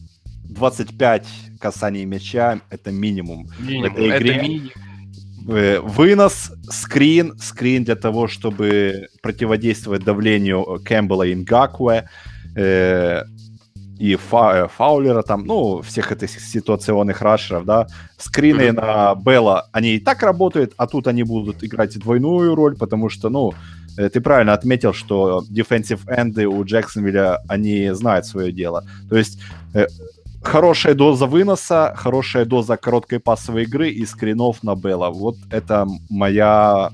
25 0.45 1.27
касаний 1.61 2.05
мяча, 2.05 2.61
это 2.71 2.91
минимум. 2.91 3.49
минимум 3.59 3.95
в 3.95 3.99
этой 3.99 4.19
игре. 4.19 4.35
Это 4.35 4.43
минимум. 4.43 4.71
Э, 5.49 5.79
вынос, 5.81 6.53
скрин, 6.69 7.39
скрин 7.39 7.85
для 7.85 7.95
того, 7.95 8.27
чтобы 8.27 9.09
противодействовать 9.23 10.05
давлению 10.05 10.81
Кэмпбелла 10.85 11.23
и 11.23 11.35
Нгакуэ 11.35 12.05
э, 12.57 13.23
и 13.99 14.17
фа, 14.17 14.65
э, 14.65 14.69
Фаулера 14.69 15.23
там, 15.23 15.45
ну, 15.45 15.83
всех 15.83 16.11
этих 16.11 16.31
ситуационных 16.31 17.23
рашеров, 17.23 17.65
да, 17.65 17.87
скрины 18.19 18.63
mm-hmm. 18.63 18.73
на 18.73 19.15
Белла, 19.15 19.69
они 19.73 19.95
и 19.95 20.01
так 20.01 20.23
работают, 20.23 20.75
а 20.77 20.87
тут 20.87 21.07
они 21.07 21.23
будут 21.23 21.63
играть 21.63 21.99
двойную 21.99 22.55
роль, 22.55 22.77
потому 22.77 23.09
что, 23.09 23.29
ну, 23.29 23.55
э, 23.97 24.09
ты 24.09 24.21
правильно 24.21 24.53
отметил, 24.53 24.93
что 24.93 25.45
defensive 25.51 26.01
энды 26.09 26.47
у 26.47 26.65
Джексонвилля, 26.65 27.39
они 27.49 27.91
знают 27.95 28.27
свое 28.27 28.53
дело. 28.53 28.85
То 29.09 29.17
есть 29.17 29.39
э, 29.75 29.87
хорошая 30.47 30.95
доза 30.95 31.27
выноса, 31.27 31.93
хорошая 31.97 32.45
доза 32.45 32.77
короткой 32.77 33.21
пасовой 33.21 33.65
игры 33.65 33.91
и 33.91 34.07
скринов 34.07 34.63
на 34.63 34.75
Белла. 34.75 35.11
Вот 35.11 35.37
это 35.51 35.87
моя 36.09 36.91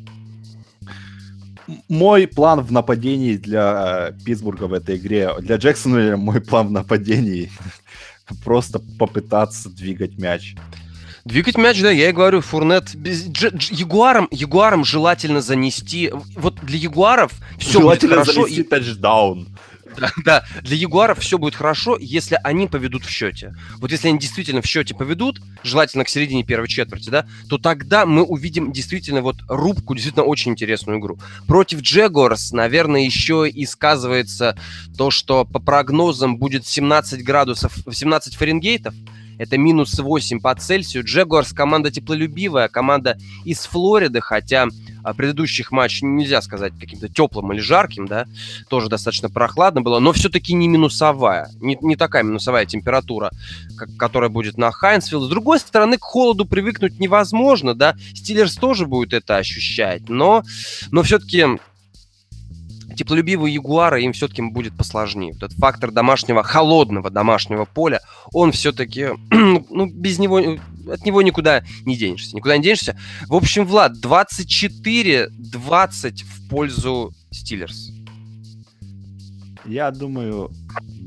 мой 1.88 2.26
план 2.26 2.60
в 2.60 2.72
нападении 2.72 3.36
для 3.36 4.08
э, 4.10 4.24
Питтсбурга 4.24 4.64
в 4.64 4.72
этой 4.72 4.96
игре, 4.96 5.30
для 5.40 5.56
Джексона 5.56 6.16
мой 6.16 6.40
план 6.40 6.68
в 6.68 6.72
нападении 6.72 7.50
просто 8.44 8.80
попытаться 8.98 9.68
двигать 9.70 10.18
мяч. 10.18 10.56
Двигать 11.24 11.56
мяч, 11.56 11.80
да, 11.80 11.90
я 11.90 12.08
и 12.08 12.12
говорю, 12.12 12.40
Фурнет. 12.40 12.96
Без, 12.96 13.22
дж, 13.22 13.50
дж, 13.52 13.70
ягуарам, 13.70 14.26
ягуарам 14.32 14.84
желательно 14.84 15.40
занести. 15.40 16.10
Вот 16.34 16.56
для 16.62 16.78
ягуаров 16.78 17.32
все 17.58 17.80
желательно 17.80 18.16
будет 18.16 18.26
хорошо. 18.26 18.42
занести 18.42 18.60
и... 18.62 18.64
тачдаун. 18.64 19.48
Да, 19.96 20.10
да, 20.24 20.44
для 20.62 20.76
Ягуаров 20.76 21.18
все 21.18 21.38
будет 21.38 21.54
хорошо, 21.54 21.96
если 22.00 22.38
они 22.42 22.66
поведут 22.66 23.04
в 23.04 23.10
счете. 23.10 23.54
Вот 23.78 23.90
если 23.90 24.08
они 24.08 24.18
действительно 24.18 24.62
в 24.62 24.66
счете 24.66 24.94
поведут, 24.94 25.40
желательно 25.62 26.04
к 26.04 26.08
середине 26.08 26.44
первой 26.44 26.68
четверти, 26.68 27.10
да, 27.10 27.26
то 27.48 27.58
тогда 27.58 28.06
мы 28.06 28.22
увидим 28.22 28.72
действительно 28.72 29.22
вот 29.22 29.36
рубку, 29.48 29.94
действительно 29.94 30.24
очень 30.24 30.52
интересную 30.52 30.98
игру. 30.98 31.18
Против 31.46 31.80
Джегорс, 31.80 32.52
наверное, 32.52 33.02
еще 33.02 33.48
и 33.48 33.66
сказывается 33.66 34.56
то, 34.96 35.10
что 35.10 35.44
по 35.44 35.58
прогнозам 35.58 36.36
будет 36.36 36.66
17 36.66 37.22
градусов, 37.24 37.76
17 37.90 38.34
Фаренгейтов, 38.36 38.94
это 39.38 39.58
минус 39.58 39.98
8 39.98 40.40
по 40.40 40.54
Цельсию. 40.54 41.04
Джегуарс 41.04 41.52
команда 41.52 41.90
теплолюбивая, 41.90 42.68
команда 42.68 43.18
из 43.44 43.60
Флориды, 43.60 44.20
хотя 44.20 44.68
предыдущих 45.14 45.72
матч 45.72 46.02
нельзя 46.02 46.40
сказать 46.42 46.72
каким-то 46.78 47.08
теплым 47.08 47.52
или 47.52 47.60
жарким, 47.60 48.06
да, 48.06 48.26
тоже 48.68 48.88
достаточно 48.88 49.28
прохладно 49.28 49.82
было, 49.82 49.98
но 49.98 50.12
все-таки 50.12 50.54
не 50.54 50.68
минусовая, 50.68 51.50
не, 51.60 51.78
не 51.80 51.96
такая 51.96 52.22
минусовая 52.22 52.66
температура, 52.66 53.30
как, 53.76 53.88
которая 53.96 54.30
будет 54.30 54.58
на 54.58 54.70
Хайнсфилд. 54.70 55.24
С 55.24 55.28
другой 55.28 55.58
стороны, 55.58 55.98
к 55.98 56.02
холоду 56.02 56.44
привыкнуть 56.44 56.98
невозможно, 56.98 57.74
да, 57.74 57.96
Стиллерс 58.14 58.56
тоже 58.56 58.86
будет 58.86 59.12
это 59.12 59.36
ощущать, 59.36 60.08
но, 60.08 60.42
но 60.90 61.02
все-таки 61.02 61.46
теплолюбивые 62.92 63.54
ягуары 63.54 64.02
им 64.02 64.12
все-таки 64.12 64.42
будет 64.42 64.76
посложнее. 64.76 65.32
Вот 65.32 65.42
этот 65.42 65.58
фактор 65.58 65.90
домашнего, 65.90 66.42
холодного 66.42 67.10
домашнего 67.10 67.64
поля, 67.64 68.00
он 68.32 68.52
все-таки, 68.52 69.08
ну, 69.30 69.86
без 69.86 70.18
него, 70.18 70.38
от 70.38 71.04
него 71.04 71.22
никуда 71.22 71.64
не 71.84 71.96
денешься. 71.96 72.36
Никуда 72.36 72.56
не 72.56 72.62
денешься. 72.62 72.96
В 73.28 73.34
общем, 73.34 73.66
Влад, 73.66 73.92
24-20 74.02 76.24
в 76.24 76.48
пользу 76.48 77.12
Стиллерс. 77.30 77.90
Я 79.64 79.90
думаю, 79.90 80.50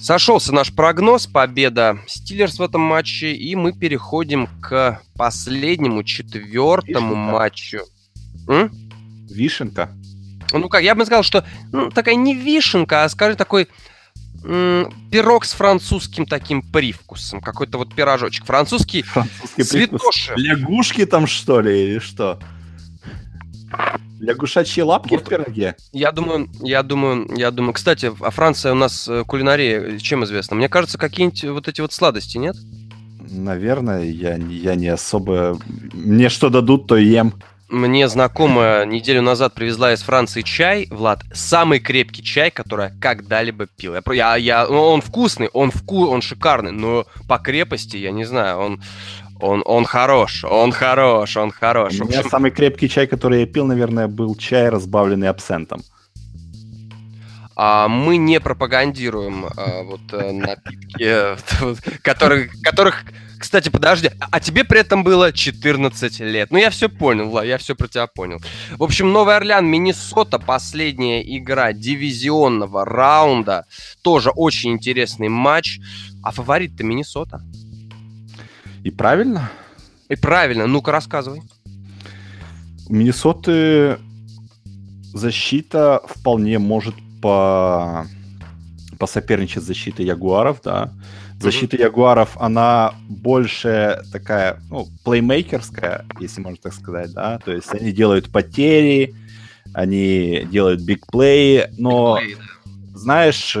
сошелся 0.00 0.52
наш 0.52 0.72
прогноз, 0.72 1.26
победа 1.26 1.98
Стиллерс 2.06 2.58
в 2.58 2.62
этом 2.62 2.80
матче, 2.80 3.32
и 3.32 3.54
мы 3.56 3.72
переходим 3.72 4.48
к 4.60 5.00
последнему, 5.16 6.04
четвертому 6.04 7.14
Вишенка. 7.14 7.32
матчу. 7.32 7.78
М? 8.48 8.70
Вишенка? 9.30 9.90
Ну 10.52 10.68
как, 10.68 10.82
я 10.82 10.94
бы 10.94 11.04
сказал, 11.04 11.22
что 11.22 11.44
ну, 11.72 11.90
такая 11.90 12.14
не 12.14 12.34
вишенка, 12.34 13.04
а, 13.04 13.08
скажем, 13.08 13.36
такой 13.36 13.68
пирог 15.10 15.44
с 15.44 15.52
французским 15.52 16.24
таким 16.24 16.62
привкусом. 16.62 17.40
Какой-то 17.40 17.78
вот 17.78 17.94
пирожочек. 17.94 18.44
Французский, 18.44 19.02
Французский 19.02 19.62
цветоши. 19.64 20.34
Лягушки 20.36 21.04
там, 21.04 21.26
что 21.26 21.60
ли, 21.60 21.84
или 21.84 21.98
что? 21.98 22.38
Лягушачьи 24.18 24.82
лапки 24.82 25.14
вот, 25.14 25.26
в 25.26 25.28
пироге? 25.28 25.76
Я 25.92 26.12
думаю, 26.12 26.48
я 26.60 26.82
думаю, 26.82 27.28
я 27.36 27.50
думаю. 27.50 27.74
Кстати, 27.74 28.12
а 28.20 28.30
Франция 28.30 28.72
у 28.72 28.76
нас 28.76 29.08
э, 29.08 29.24
кулинария 29.26 29.98
чем 29.98 30.24
известна? 30.24 30.56
Мне 30.56 30.68
кажется, 30.68 30.98
какие-нибудь 30.98 31.44
вот 31.44 31.68
эти 31.68 31.80
вот 31.80 31.92
сладости, 31.92 32.38
нет? 32.38 32.56
Наверное, 33.30 34.04
я, 34.04 34.36
я 34.36 34.74
не 34.74 34.88
особо... 34.88 35.58
Мне 35.92 36.28
что 36.28 36.48
дадут, 36.48 36.86
то 36.86 36.96
ем. 36.96 37.34
Мне 37.68 38.08
знакомая 38.08 38.86
неделю 38.86 39.22
назад 39.22 39.54
привезла 39.54 39.92
из 39.92 40.00
Франции 40.00 40.42
чай, 40.42 40.86
Влад, 40.88 41.24
самый 41.34 41.80
крепкий 41.80 42.22
чай, 42.22 42.52
который 42.52 42.86
я 42.86 42.92
когда-либо 43.00 43.66
пил. 43.66 43.94
Я, 43.96 44.02
я, 44.14 44.36
я, 44.36 44.68
он 44.68 45.00
вкусный, 45.00 45.48
он 45.48 45.72
вку, 45.72 46.06
он 46.06 46.22
шикарный, 46.22 46.70
но 46.70 47.06
по 47.28 47.38
крепости, 47.38 47.96
я 47.96 48.12
не 48.12 48.24
знаю, 48.24 48.58
он, 48.58 48.82
он, 49.40 49.62
он 49.64 49.84
хорош, 49.84 50.44
он 50.44 50.72
хорош, 50.72 51.36
он 51.36 51.50
хорош. 51.50 52.00
У 52.00 52.04
меня 52.04 52.18
общем... 52.18 52.30
самый 52.30 52.50
крепкий 52.50 52.88
чай, 52.88 53.06
который 53.06 53.40
я 53.40 53.46
пил, 53.46 53.66
наверное, 53.66 54.08
был 54.08 54.34
чай, 54.34 54.68
разбавленный 54.68 55.28
абсентом. 55.28 55.82
А 57.58 57.88
мы 57.88 58.18
не 58.18 58.38
пропагандируем 58.38 59.46
а, 59.46 59.82
вот 59.82 60.00
а, 60.12 60.30
напитки, 60.32 61.36
которых, 62.02 62.50
которых 62.62 63.04
Кстати, 63.38 63.68
подожди, 63.68 64.10
а 64.18 64.40
тебе 64.40 64.64
при 64.64 64.80
этом 64.80 65.04
было 65.04 65.32
14 65.32 66.20
лет. 66.20 66.50
Ну, 66.50 66.58
я 66.58 66.70
все 66.70 66.88
понял, 66.88 67.30
Ла, 67.30 67.44
я 67.44 67.58
все 67.58 67.74
про 67.74 67.86
тебя 67.86 68.06
понял. 68.06 68.40
В 68.78 68.82
общем, 68.82 69.12
Новый 69.12 69.36
Орлеан, 69.36 69.66
Миннесота, 69.66 70.38
последняя 70.38 71.22
игра 71.22 71.72
дивизионного 71.72 72.84
раунда. 72.84 73.66
Тоже 74.02 74.30
очень 74.30 74.72
интересный 74.72 75.28
матч. 75.28 75.78
А 76.22 76.30
фаворит-то 76.30 76.82
Миннесота. 76.82 77.42
И 78.86 78.90
правильно? 78.92 79.50
И 80.08 80.14
правильно. 80.14 80.68
Ну-ка, 80.68 80.92
рассказывай. 80.92 81.42
У 82.88 82.94
Миннесоты 82.94 83.98
защита 85.12 86.00
вполне 86.06 86.60
может 86.60 86.94
по 87.20 88.06
посоперничать 88.96 89.64
с 89.64 89.66
защитой 89.66 90.06
Ягуаров, 90.06 90.60
да. 90.62 90.92
Защита 91.40 91.76
Ягуаров, 91.76 92.36
она 92.40 92.94
больше 93.08 94.04
такая, 94.12 94.62
ну, 94.70 94.86
плеймейкерская, 95.04 96.04
если 96.20 96.40
можно 96.40 96.58
так 96.62 96.72
сказать, 96.72 97.12
да. 97.12 97.40
То 97.40 97.50
есть 97.50 97.74
они 97.74 97.90
делают 97.90 98.30
потери, 98.30 99.16
они 99.74 100.46
делают 100.48 100.82
бигплей, 100.82 101.64
но, 101.76 102.20
big 102.20 102.36
play, 102.36 102.36
да. 102.36 102.98
знаешь, 102.98 103.58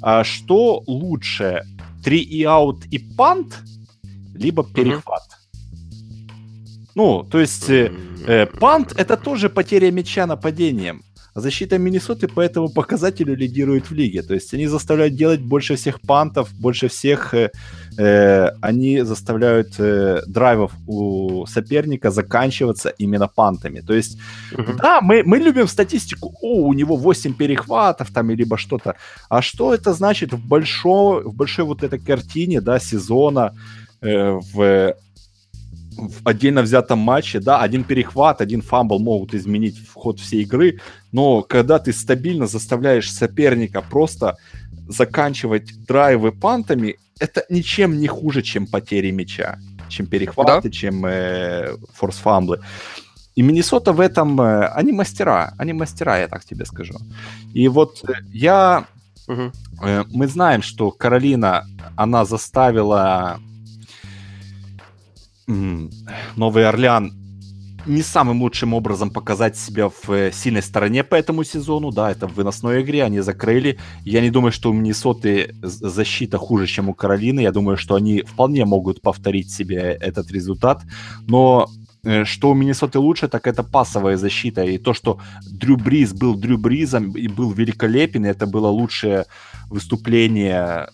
а 0.00 0.24
что 0.24 0.82
лучше, 0.86 1.62
3 2.02 2.20
и 2.20 2.42
аут 2.44 2.86
и 2.86 2.98
пант, 2.98 3.58
либо 4.34 4.64
перехват? 4.64 5.22
Ну, 6.94 7.24
то 7.24 7.40
есть 7.40 7.70
э, 7.70 7.92
э, 8.26 8.46
пант 8.46 8.92
это 8.96 9.16
тоже 9.16 9.48
потеря 9.48 9.90
мяча 9.90 10.26
нападением. 10.26 11.02
Защита 11.36 11.78
Миннесоты 11.78 12.28
по 12.28 12.40
этому 12.40 12.68
показателю 12.68 13.34
лидирует 13.34 13.90
в 13.90 13.94
лиге. 13.94 14.22
То 14.22 14.34
есть 14.34 14.54
они 14.54 14.68
заставляют 14.68 15.16
делать 15.16 15.40
больше 15.40 15.74
всех 15.74 16.00
пантов, 16.00 16.52
больше 16.52 16.86
всех 16.86 17.34
э, 17.34 17.50
э, 17.98 18.50
они 18.62 19.04
заставляют 19.04 19.74
э, 19.78 20.22
драйвов 20.28 20.72
у 20.86 21.44
соперника 21.46 22.10
заканчиваться 22.12 22.90
именно 23.00 23.26
пантами. 23.26 23.80
То 23.80 23.94
есть, 23.94 24.18
uh-huh. 24.52 24.76
да, 24.76 25.00
мы, 25.00 25.24
мы 25.24 25.38
любим 25.38 25.66
статистику, 25.66 26.32
о, 26.40 26.68
у 26.68 26.72
него 26.72 26.96
8 26.96 27.34
перехватов 27.34 28.12
там, 28.12 28.30
либо 28.30 28.56
что-то. 28.56 28.94
А 29.28 29.42
что 29.42 29.74
это 29.74 29.92
значит 29.92 30.32
в 30.32 30.48
большой, 30.48 31.24
в 31.24 31.34
большой 31.34 31.64
вот 31.64 31.82
этой 31.82 31.98
картине, 31.98 32.60
да, 32.60 32.78
сезона, 32.78 33.52
в 34.04 34.94
в 35.96 36.26
отдельно 36.26 36.62
взятом 36.62 36.98
матче, 36.98 37.40
да, 37.40 37.60
один 37.60 37.84
перехват, 37.84 38.40
один 38.40 38.62
фамбл 38.62 38.98
могут 38.98 39.34
изменить 39.34 39.76
ход 39.92 40.20
всей 40.20 40.42
игры, 40.42 40.80
но 41.12 41.42
когда 41.42 41.78
ты 41.78 41.92
стабильно 41.92 42.46
заставляешь 42.46 43.12
соперника 43.12 43.82
просто 43.82 44.36
заканчивать 44.88 45.86
драйвы 45.86 46.32
пантами, 46.32 46.96
это 47.20 47.44
ничем 47.48 47.98
не 47.98 48.08
хуже, 48.08 48.42
чем 48.42 48.66
потери 48.66 49.10
мяча, 49.10 49.58
чем 49.88 50.06
перехваты, 50.06 50.68
да? 50.68 50.70
чем 50.70 51.06
э, 51.06 51.76
форс-фамблы. 51.94 52.60
И 53.36 53.42
Миннесота 53.42 53.92
в 53.92 54.00
этом, 54.00 54.40
э, 54.40 54.66
они 54.68 54.92
мастера, 54.92 55.54
они 55.58 55.72
мастера, 55.72 56.18
я 56.18 56.28
так 56.28 56.44
тебе 56.44 56.64
скажу. 56.66 56.94
И 57.52 57.68
вот 57.68 58.04
э, 58.04 58.12
я, 58.32 58.86
угу. 59.28 59.52
э, 59.82 60.04
мы 60.12 60.26
знаем, 60.26 60.62
что 60.62 60.90
Каролина, 60.90 61.64
она 61.96 62.24
заставила 62.24 63.38
Новый 65.46 66.66
Орлеан 66.66 67.12
не 67.86 68.02
самым 68.02 68.42
лучшим 68.42 68.74
образом 68.74 69.10
показать 69.10 69.56
себя 69.56 69.88
в 69.88 70.10
э, 70.10 70.32
сильной 70.32 70.62
стороне 70.62 71.04
по 71.04 71.14
этому 71.14 71.44
сезону. 71.44 71.90
Да, 71.90 72.10
это 72.10 72.26
в 72.26 72.34
выносной 72.34 72.82
игре, 72.82 73.04
они 73.04 73.20
закрыли. 73.20 73.78
Я 74.04 74.20
не 74.20 74.30
думаю, 74.30 74.52
что 74.52 74.70
у 74.70 74.72
Миннесоты 74.72 75.54
защита 75.62 76.38
хуже, 76.38 76.66
чем 76.66 76.88
у 76.88 76.94
Каролины. 76.94 77.40
Я 77.40 77.52
думаю, 77.52 77.76
что 77.76 77.94
они 77.94 78.22
вполне 78.22 78.64
могут 78.64 79.02
повторить 79.02 79.50
себе 79.50 79.98
этот 80.00 80.30
результат. 80.32 80.82
Но 81.26 81.68
э, 82.04 82.24
что 82.24 82.50
у 82.50 82.54
Миннесоты 82.54 82.98
лучше, 82.98 83.28
так 83.28 83.46
это 83.46 83.62
пасовая 83.62 84.16
защита. 84.16 84.64
И 84.64 84.78
то, 84.78 84.94
что 84.94 85.18
Дрю 85.50 85.76
Бриз 85.76 86.12
был 86.12 86.36
Дрю 86.36 86.58
Бризом 86.58 87.12
и 87.12 87.28
был 87.28 87.52
великолепен, 87.52 88.24
это 88.24 88.46
было 88.46 88.68
лучшее 88.68 89.26
выступление 89.68 90.88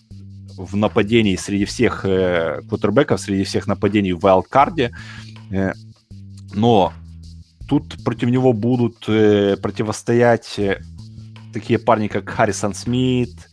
в 0.57 0.75
нападении 0.75 1.35
среди 1.35 1.65
всех 1.65 2.05
э, 2.05 2.61
квотербеков, 2.67 3.19
среди 3.19 3.43
всех 3.43 3.67
нападений 3.67 4.13
в 4.13 4.19
вайлдкарде. 4.19 4.91
Э, 5.51 5.73
но 6.53 6.93
тут 7.67 8.03
против 8.03 8.29
него 8.29 8.53
будут 8.53 9.05
э, 9.07 9.57
противостоять 9.61 10.59
э, 10.59 10.81
такие 11.53 11.79
парни, 11.79 12.07
как 12.07 12.29
Харрисон 12.29 12.73
Смит, 12.73 13.49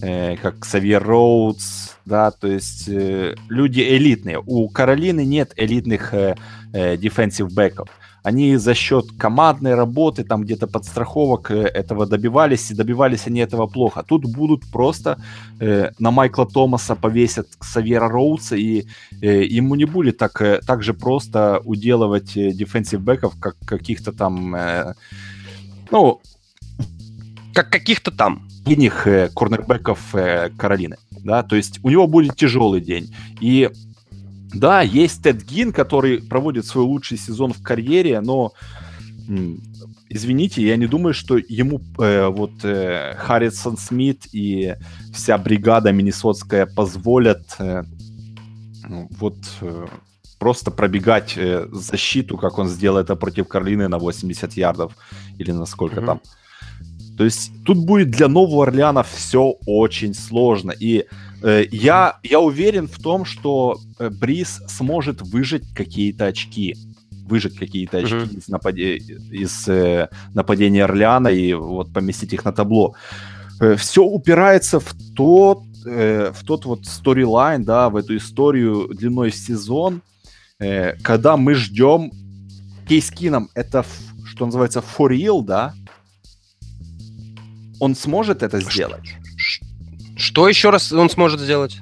э, 0.00 0.36
как 0.36 0.64
Савьер 0.64 1.02
Роудс, 1.02 1.92
да, 2.04 2.30
то 2.30 2.48
есть 2.48 2.88
э, 2.88 3.34
люди 3.48 3.80
элитные. 3.80 4.42
У 4.44 4.68
Каролины 4.68 5.24
нет 5.24 5.52
элитных 5.56 6.12
э, 6.14 6.36
э, 6.72 6.96
defensive 6.96 7.52
бэков 7.52 7.88
они 8.22 8.56
за 8.56 8.74
счет 8.74 9.06
командной 9.18 9.74
работы, 9.74 10.24
там 10.24 10.42
где-то 10.42 10.66
подстраховок 10.66 11.50
э, 11.50 11.62
этого 11.62 12.06
добивались, 12.06 12.70
и 12.70 12.74
добивались 12.74 13.26
они 13.26 13.40
этого 13.40 13.66
плохо. 13.66 14.02
Тут 14.06 14.24
будут 14.26 14.70
просто 14.70 15.18
э, 15.60 15.90
на 15.98 16.10
Майкла 16.10 16.46
Томаса 16.46 16.94
повесят 16.94 17.48
Савьера 17.60 18.08
Роудса, 18.08 18.56
и 18.56 18.86
э, 19.20 19.44
ему 19.44 19.74
не 19.74 19.84
будет 19.84 20.18
так, 20.18 20.40
э, 20.40 20.60
так 20.66 20.82
же 20.82 20.94
просто 20.94 21.60
уделывать 21.64 22.36
э, 22.36 22.52
бэков, 22.98 23.34
как 23.40 23.56
каких-то 23.64 24.12
там, 24.12 24.54
э, 24.54 24.94
ну... 25.90 26.20
Как 27.54 27.70
каких-то 27.70 28.10
там. 28.10 28.48
Иних 28.64 29.06
э, 29.06 29.28
корнербеков 29.34 30.14
э, 30.14 30.50
Каролины, 30.56 30.96
да, 31.24 31.42
то 31.42 31.56
есть 31.56 31.80
у 31.82 31.90
него 31.90 32.06
будет 32.06 32.36
тяжелый 32.36 32.80
день. 32.80 33.12
И 33.40 33.68
да, 34.54 34.82
есть 34.82 35.22
Тед 35.22 35.44
Гин, 35.44 35.72
который 35.72 36.22
проводит 36.22 36.66
свой 36.66 36.84
лучший 36.84 37.18
сезон 37.18 37.52
в 37.52 37.62
карьере, 37.62 38.20
но 38.20 38.52
извините, 40.08 40.62
я 40.62 40.76
не 40.76 40.86
думаю, 40.86 41.14
что 41.14 41.36
ему 41.36 41.80
э, 41.98 42.26
вот 42.26 42.52
э, 42.64 43.14
Харрисон 43.16 43.76
Смит 43.76 44.26
и 44.32 44.74
вся 45.12 45.38
бригада 45.38 45.92
миннесотская 45.92 46.66
позволят 46.66 47.42
э, 47.58 47.84
ну, 48.88 49.08
вот 49.18 49.36
э, 49.60 49.86
просто 50.38 50.70
пробегать 50.70 51.34
э, 51.36 51.66
защиту, 51.72 52.36
как 52.36 52.58
он 52.58 52.68
сделал 52.68 52.98
это 52.98 53.16
против 53.16 53.48
Карлины 53.48 53.88
на 53.88 53.98
80 53.98 54.52
ярдов 54.54 54.92
или 55.38 55.52
на 55.52 55.66
сколько 55.66 56.00
mm-hmm. 56.00 56.06
там. 56.06 56.20
То 57.16 57.24
есть 57.24 57.52
тут 57.64 57.78
будет 57.78 58.10
для 58.10 58.28
Нового 58.28 58.64
Орлеана 58.64 59.02
все 59.02 59.54
очень 59.66 60.14
сложно. 60.14 60.72
И 60.72 61.06
я, 61.70 62.18
я 62.22 62.40
уверен 62.40 62.86
в 62.88 62.98
том, 62.98 63.24
что 63.24 63.78
э, 63.98 64.10
Бриз 64.10 64.62
сможет 64.68 65.22
выжить 65.22 65.64
какие-то 65.74 66.26
очки. 66.26 66.76
Выжить 67.26 67.56
какие-то 67.56 67.98
очки 67.98 68.14
mm-hmm. 68.14 68.38
из, 68.38 68.48
нападе... 68.48 68.96
из 68.96 69.68
э, 69.68 70.08
нападения 70.34 70.84
Орлеана 70.84 71.28
и 71.28 71.54
вот 71.54 71.92
поместить 71.92 72.32
их 72.32 72.44
на 72.44 72.52
табло. 72.52 72.94
Э, 73.60 73.76
все 73.76 74.02
упирается 74.04 74.80
в 74.80 74.94
тот, 75.14 75.62
э, 75.86 76.32
в 76.34 76.44
тот 76.44 76.64
вот 76.64 76.86
сторилайн, 76.86 77.64
да, 77.64 77.88
в 77.90 77.96
эту 77.96 78.16
историю 78.16 78.88
длиной 78.92 79.30
в 79.30 79.36
сезон, 79.36 80.02
э, 80.58 80.96
когда 81.02 81.36
мы 81.36 81.54
ждем 81.54 82.10
Кейскином, 82.88 83.48
это, 83.54 83.84
что 84.24 84.46
называется, 84.46 84.80
for 84.80 85.08
real, 85.08 85.44
да, 85.44 85.74
он 87.78 87.94
сможет 87.94 88.42
это 88.42 88.60
сделать? 88.60 89.16
Что 90.22 90.48
еще 90.48 90.70
раз 90.70 90.92
он 90.92 91.10
сможет 91.10 91.40
сделать? 91.40 91.80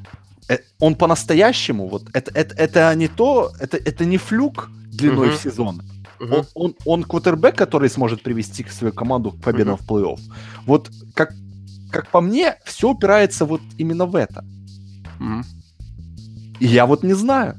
Э, 0.49 0.61
он 0.79 0.95
по-настоящему, 0.95 1.89
вот 1.89 2.09
это, 2.15 2.31
это, 2.31 2.55
это 2.55 2.95
не 2.95 3.07
то, 3.07 3.53
это, 3.61 3.77
это 3.77 4.07
не 4.07 4.17
флюк 4.17 4.71
длиной 4.91 5.29
uh-huh. 5.29 5.37
в 5.37 5.43
сезон. 5.43 5.83
Uh-huh. 6.19 6.47
Он, 6.55 6.55
он, 6.55 6.75
он 6.87 7.05
квотербек, 7.05 7.55
который 7.55 7.91
сможет 7.91 8.23
привести 8.23 8.65
свою 8.65 8.95
команду 8.95 9.33
к 9.33 9.43
победам 9.43 9.75
uh-huh. 9.75 9.83
в 9.83 9.91
плей-офф. 9.91 10.21
Вот 10.65 10.91
как, 11.13 11.35
как 11.91 12.09
по 12.09 12.23
мне, 12.23 12.57
все 12.65 12.89
упирается 12.89 13.45
вот 13.45 13.61
именно 13.77 14.07
в 14.07 14.17
это. 14.17 14.43
Uh-huh. 15.19 15.45
И 16.61 16.67
я 16.67 16.87
вот 16.87 17.03
не 17.03 17.13
знаю. 17.13 17.59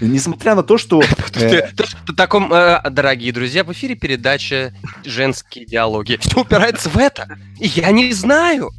Несмотря 0.00 0.54
на 0.54 0.62
то, 0.62 0.78
что... 0.78 1.02
Э, 1.38 1.68
таком, 2.16 2.52
э, 2.52 2.80
дорогие 2.90 3.32
друзья, 3.32 3.62
в 3.62 3.72
эфире 3.72 3.94
передача 3.94 4.74
«Женские 5.04 5.66
диалоги». 5.66 6.18
Все 6.20 6.40
упирается 6.40 6.88
в 6.88 6.98
это. 6.98 7.28
И 7.58 7.68
я 7.68 7.92
не 7.92 8.12
знаю. 8.12 8.72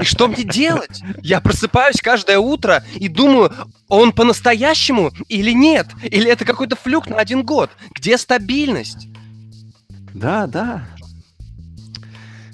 И 0.00 0.04
что 0.04 0.26
мне 0.26 0.42
делать? 0.42 1.02
Я 1.22 1.40
просыпаюсь 1.40 2.00
каждое 2.00 2.38
утро 2.38 2.82
и 2.96 3.06
думаю, 3.06 3.52
он 3.88 4.12
по-настоящему 4.12 5.12
или 5.28 5.52
нет? 5.52 5.86
Или 6.02 6.28
это 6.30 6.44
какой-то 6.44 6.74
флюк 6.74 7.08
на 7.08 7.16
один 7.16 7.44
год? 7.44 7.70
Где 7.94 8.18
стабильность? 8.18 9.06
Да, 10.12 10.46
да. 10.46 10.84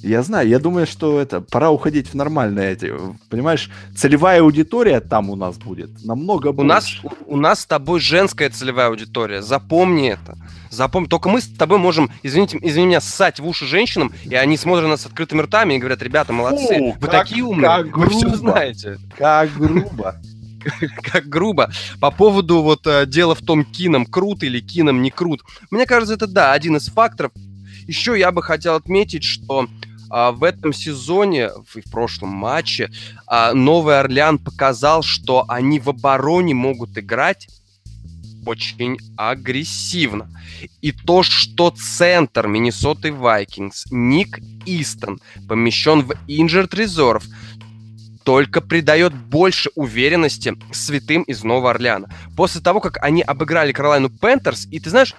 Я 0.02 0.22
знаю, 0.22 0.48
я 0.48 0.58
думаю, 0.58 0.86
что 0.86 1.20
это 1.20 1.40
пора 1.40 1.70
уходить 1.70 2.08
в 2.08 2.14
нормальные 2.14 2.72
эти, 2.72 2.92
понимаешь, 3.28 3.70
целевая 3.96 4.40
аудитория 4.40 5.00
там 5.00 5.30
у 5.30 5.36
нас 5.36 5.56
будет 5.56 6.04
намного 6.04 6.52
больше. 6.52 6.64
У 6.64 6.68
нас, 6.68 7.16
у 7.26 7.36
нас 7.36 7.60
с 7.60 7.66
тобой 7.66 8.00
женская 8.00 8.50
целевая 8.50 8.88
аудитория, 8.88 9.42
запомни 9.42 10.10
это. 10.10 10.36
Запомни, 10.70 11.08
только 11.08 11.28
мы 11.28 11.40
с 11.40 11.46
тобой 11.46 11.78
можем, 11.78 12.10
извините, 12.22 12.58
извини 12.60 12.86
меня, 12.86 13.00
ссать 13.00 13.40
в 13.40 13.46
уши 13.46 13.66
женщинам, 13.66 14.12
и 14.24 14.34
они 14.34 14.56
смотрят 14.56 14.88
нас 14.88 15.02
с 15.02 15.06
открытыми 15.06 15.42
ртами 15.42 15.74
и 15.74 15.78
говорят, 15.78 16.02
ребята, 16.02 16.32
молодцы, 16.32 16.78
Фу, 16.78 16.96
вы 17.00 17.08
как, 17.08 17.10
такие 17.10 17.44
умные, 17.44 17.68
как 17.68 17.90
грубо, 17.90 18.12
вы 18.12 18.18
все 18.18 18.28
знаете. 18.36 18.98
Как 19.16 19.52
грубо. 19.56 20.16
как 21.02 21.28
грубо. 21.28 21.70
По 22.00 22.10
поводу 22.10 22.62
вот 22.62 22.86
э, 22.86 23.06
дела 23.06 23.34
в 23.34 23.40
том, 23.40 23.64
Кином 23.64 24.06
крут 24.06 24.42
или 24.42 24.60
Кином 24.60 25.02
не 25.02 25.10
крут. 25.10 25.42
Мне 25.70 25.86
кажется, 25.86 26.14
это, 26.14 26.26
да, 26.26 26.52
один 26.52 26.76
из 26.76 26.86
факторов. 26.86 27.32
Еще 27.86 28.18
я 28.18 28.32
бы 28.32 28.42
хотел 28.42 28.74
отметить, 28.74 29.22
что 29.22 29.68
а, 30.10 30.32
в 30.32 30.44
этом 30.44 30.72
сезоне, 30.72 31.48
в, 31.48 31.80
в 31.80 31.90
прошлом 31.90 32.30
матче, 32.30 32.90
а, 33.26 33.52
Новый 33.52 33.98
Орлеан 33.98 34.38
показал, 34.38 35.02
что 35.02 35.44
они 35.48 35.80
в 35.80 35.90
обороне 35.90 36.54
могут 36.54 36.96
играть 36.98 37.48
очень 38.46 38.98
агрессивно. 39.16 40.30
И 40.80 40.92
то, 40.92 41.22
что 41.22 41.70
центр 41.70 42.46
Миннесоты 42.46 43.12
Вайкингс 43.12 43.86
Ник 43.90 44.38
Истон 44.64 45.20
помещен 45.48 46.02
в 46.02 46.12
Injured 46.28 46.70
Reserve, 46.70 47.24
только 48.24 48.60
придает 48.60 49.14
больше 49.14 49.70
уверенности 49.76 50.56
святым 50.72 51.22
из 51.22 51.44
Нового 51.44 51.70
Орлеана. 51.70 52.08
После 52.36 52.60
того, 52.60 52.80
как 52.80 52.98
они 53.00 53.22
обыграли 53.22 53.70
Каролайну 53.70 54.10
Пентерс, 54.10 54.66
и 54.70 54.80
ты 54.80 54.90
знаешь, 54.90 55.14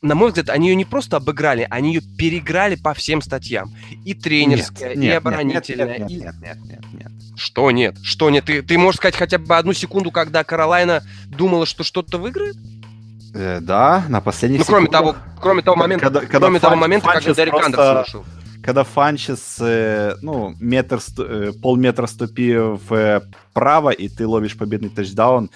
на 0.00 0.14
мой 0.14 0.28
взгляд, 0.28 0.48
они 0.50 0.68
ее 0.68 0.76
не 0.76 0.84
просто 0.84 1.16
обыграли, 1.16 1.66
они 1.70 1.94
ее 1.94 2.00
переиграли 2.00 2.76
по 2.76 2.94
всем 2.94 3.20
статьям. 3.20 3.74
И 4.04 4.14
тренерская, 4.14 4.90
нет, 4.90 4.96
и 4.96 5.00
нет, 5.00 5.16
оборонительная. 5.18 5.98
Нет, 5.98 6.08
нет, 6.08 6.20
нет, 6.20 6.34
нет, 6.40 6.56
нет, 6.64 6.84
нет. 6.92 7.12
Что 7.36 7.70
нет? 7.70 7.96
Что 8.02 8.30
нет? 8.30 8.44
Ты, 8.44 8.62
ты 8.62 8.78
можешь 8.78 8.98
сказать 8.98 9.16
хотя 9.16 9.38
бы 9.38 9.56
одну 9.56 9.72
секунду, 9.72 10.10
когда 10.10 10.44
Каролайна 10.44 11.02
думала, 11.26 11.66
что 11.66 11.84
что-то 11.84 12.18
выиграет? 12.18 12.56
Э, 13.34 13.60
да, 13.60 14.04
на 14.08 14.20
последних 14.20 14.60
Ну, 14.60 14.64
кроме 14.64 14.88
того, 14.88 15.16
кроме 15.40 15.62
того 15.62 15.76
момента, 15.76 16.04
когда, 16.04 16.20
когда 16.20 16.38
кроме 16.38 16.58
Фан, 16.58 16.70
того 16.70 16.80
момента, 16.80 17.08
когда 17.12 17.34
Дерек 17.34 17.52
просто... 17.52 17.66
Андерсон 17.66 18.20
ушел 18.22 18.24
когда 18.60 18.84
Фанчес, 18.84 19.56
э, 19.60 20.16
ну, 20.20 20.54
метр, 20.60 21.00
э, 21.18 21.52
полметра 21.62 22.06
ступи 22.06 22.54
вправо, 23.54 23.90
и 23.90 24.08
ты 24.08 24.26
ловишь 24.26 24.58
победный 24.58 24.90
тачдаун, 24.90 25.50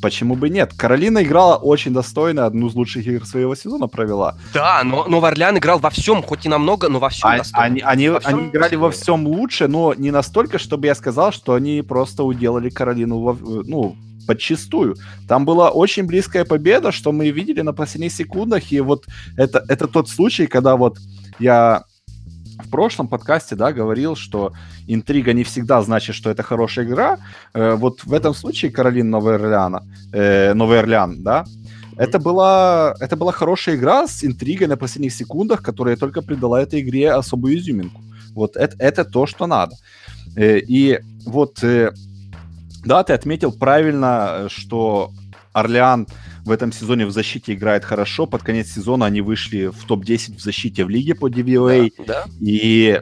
Почему 0.00 0.36
бы 0.36 0.48
нет? 0.48 0.72
Каролина 0.76 1.22
играла 1.22 1.56
очень 1.56 1.92
достойно, 1.92 2.46
одну 2.46 2.68
из 2.68 2.74
лучших 2.74 3.06
игр 3.06 3.26
своего 3.26 3.54
сезона 3.54 3.88
провела. 3.88 4.36
Да, 4.54 4.82
но, 4.84 5.06
но 5.08 5.20
Варлян 5.20 5.58
играл 5.58 5.78
во 5.78 5.90
всем, 5.90 6.22
хоть 6.22 6.46
и 6.46 6.48
намного, 6.48 6.88
но 6.88 6.98
во 6.98 7.08
всем 7.08 7.28
а, 7.30 7.42
Они, 7.52 7.80
они, 7.80 8.08
во 8.08 8.20
всем 8.20 8.38
они 8.38 8.48
играли 8.48 8.76
во 8.76 8.90
всем 8.90 9.26
лучше, 9.26 9.68
но 9.68 9.94
не 9.94 10.10
настолько, 10.10 10.58
чтобы 10.58 10.86
я 10.86 10.94
сказал, 10.94 11.32
что 11.32 11.54
они 11.54 11.82
просто 11.82 12.22
уделали 12.22 12.70
Каролину, 12.70 13.20
во, 13.20 13.36
ну, 13.40 13.96
подчистую. 14.26 14.96
Там 15.26 15.44
была 15.44 15.70
очень 15.70 16.04
близкая 16.04 16.44
победа, 16.44 16.92
что 16.92 17.12
мы 17.12 17.30
видели 17.30 17.62
на 17.62 17.72
последних 17.72 18.12
секундах, 18.12 18.70
и 18.72 18.80
вот 18.80 19.06
это, 19.36 19.64
это 19.68 19.88
тот 19.88 20.08
случай, 20.08 20.46
когда 20.46 20.76
вот 20.76 20.98
я 21.38 21.84
в 22.58 22.70
прошлом 22.70 23.08
подкасте, 23.08 23.56
да, 23.56 23.72
говорил, 23.72 24.16
что 24.16 24.52
интрига 24.86 25.32
не 25.32 25.44
всегда 25.44 25.82
значит, 25.82 26.14
что 26.16 26.30
это 26.30 26.42
хорошая 26.42 26.84
игра. 26.86 27.18
Э, 27.54 27.74
вот 27.74 28.04
в 28.04 28.12
этом 28.12 28.34
случае 28.34 28.70
Каролин 28.70 29.10
Новый 29.10 29.34
Орлеана, 29.34 29.82
э, 30.12 30.54
Новый 30.54 30.80
Орлеан, 30.80 31.22
да, 31.22 31.44
это 31.98 32.20
была, 32.20 32.94
это 33.00 33.16
была 33.16 33.32
хорошая 33.32 33.74
игра 33.74 34.06
с 34.06 34.24
интригой 34.24 34.68
на 34.68 34.76
последних 34.76 35.12
секундах, 35.12 35.62
которая 35.62 35.96
только 35.96 36.22
придала 36.22 36.62
этой 36.62 36.80
игре 36.80 37.10
особую 37.10 37.58
изюминку. 37.58 38.00
Вот 38.34 38.56
это, 38.56 38.76
это 38.78 39.04
то, 39.04 39.26
что 39.26 39.46
надо. 39.46 39.74
Э, 40.36 40.58
и 40.58 41.00
вот, 41.26 41.64
э, 41.64 41.92
да, 42.84 43.02
ты 43.02 43.12
отметил 43.12 43.52
правильно, 43.52 44.46
что 44.48 45.10
Орлеан 45.52 46.06
в 46.48 46.50
этом 46.50 46.72
сезоне 46.72 47.06
в 47.06 47.10
защите 47.10 47.52
играет 47.52 47.84
хорошо. 47.84 48.26
Под 48.26 48.42
конец 48.42 48.68
сезона 48.68 49.06
они 49.06 49.20
вышли 49.20 49.66
в 49.66 49.84
топ-10 49.84 50.36
в 50.36 50.40
защите 50.40 50.84
в 50.84 50.88
лиге 50.88 51.14
по 51.14 51.28
DVOA. 51.28 51.92
Да, 51.98 52.04
да. 52.06 52.24
И, 52.40 53.00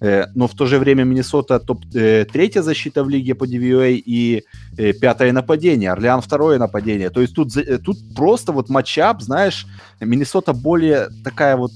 э, 0.00 0.26
но 0.34 0.46
в 0.46 0.54
то 0.54 0.66
же 0.66 0.78
время 0.78 1.04
Миннесота 1.04 1.58
топ 1.58 1.80
э, 1.94 2.24
третья 2.32 2.62
защита 2.62 3.02
в 3.04 3.08
лиге 3.08 3.34
по 3.34 3.44
DVOA 3.44 3.94
и 3.94 4.44
э, 4.78 4.92
пятое 4.92 5.32
нападение. 5.32 5.90
Орлеан 5.90 6.20
второе 6.20 6.58
нападение. 6.58 7.10
То 7.10 7.20
есть 7.20 7.34
тут, 7.34 7.56
э, 7.56 7.78
тут 7.78 7.98
просто 8.14 8.52
вот 8.52 8.68
матчап, 8.68 9.20
знаешь, 9.22 9.66
Миннесота 10.00 10.52
более 10.52 11.08
такая 11.24 11.56
вот 11.56 11.72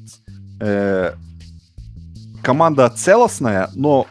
э, 0.61 1.15
команда 2.43 2.89
целостная, 2.91 3.71
но 3.75 4.07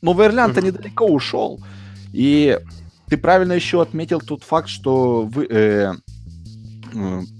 Новый 0.00 0.26
Орлеан-то 0.26 0.60
mm-hmm. 0.60 0.66
недалеко 0.66 1.06
ушел. 1.06 1.60
И 2.14 2.58
ты 3.08 3.16
правильно 3.16 3.52
еще 3.52 3.82
отметил 3.82 4.20
тот 4.20 4.42
факт, 4.42 4.68
что 4.68 5.22
вы, 5.22 5.46
э, 5.46 5.92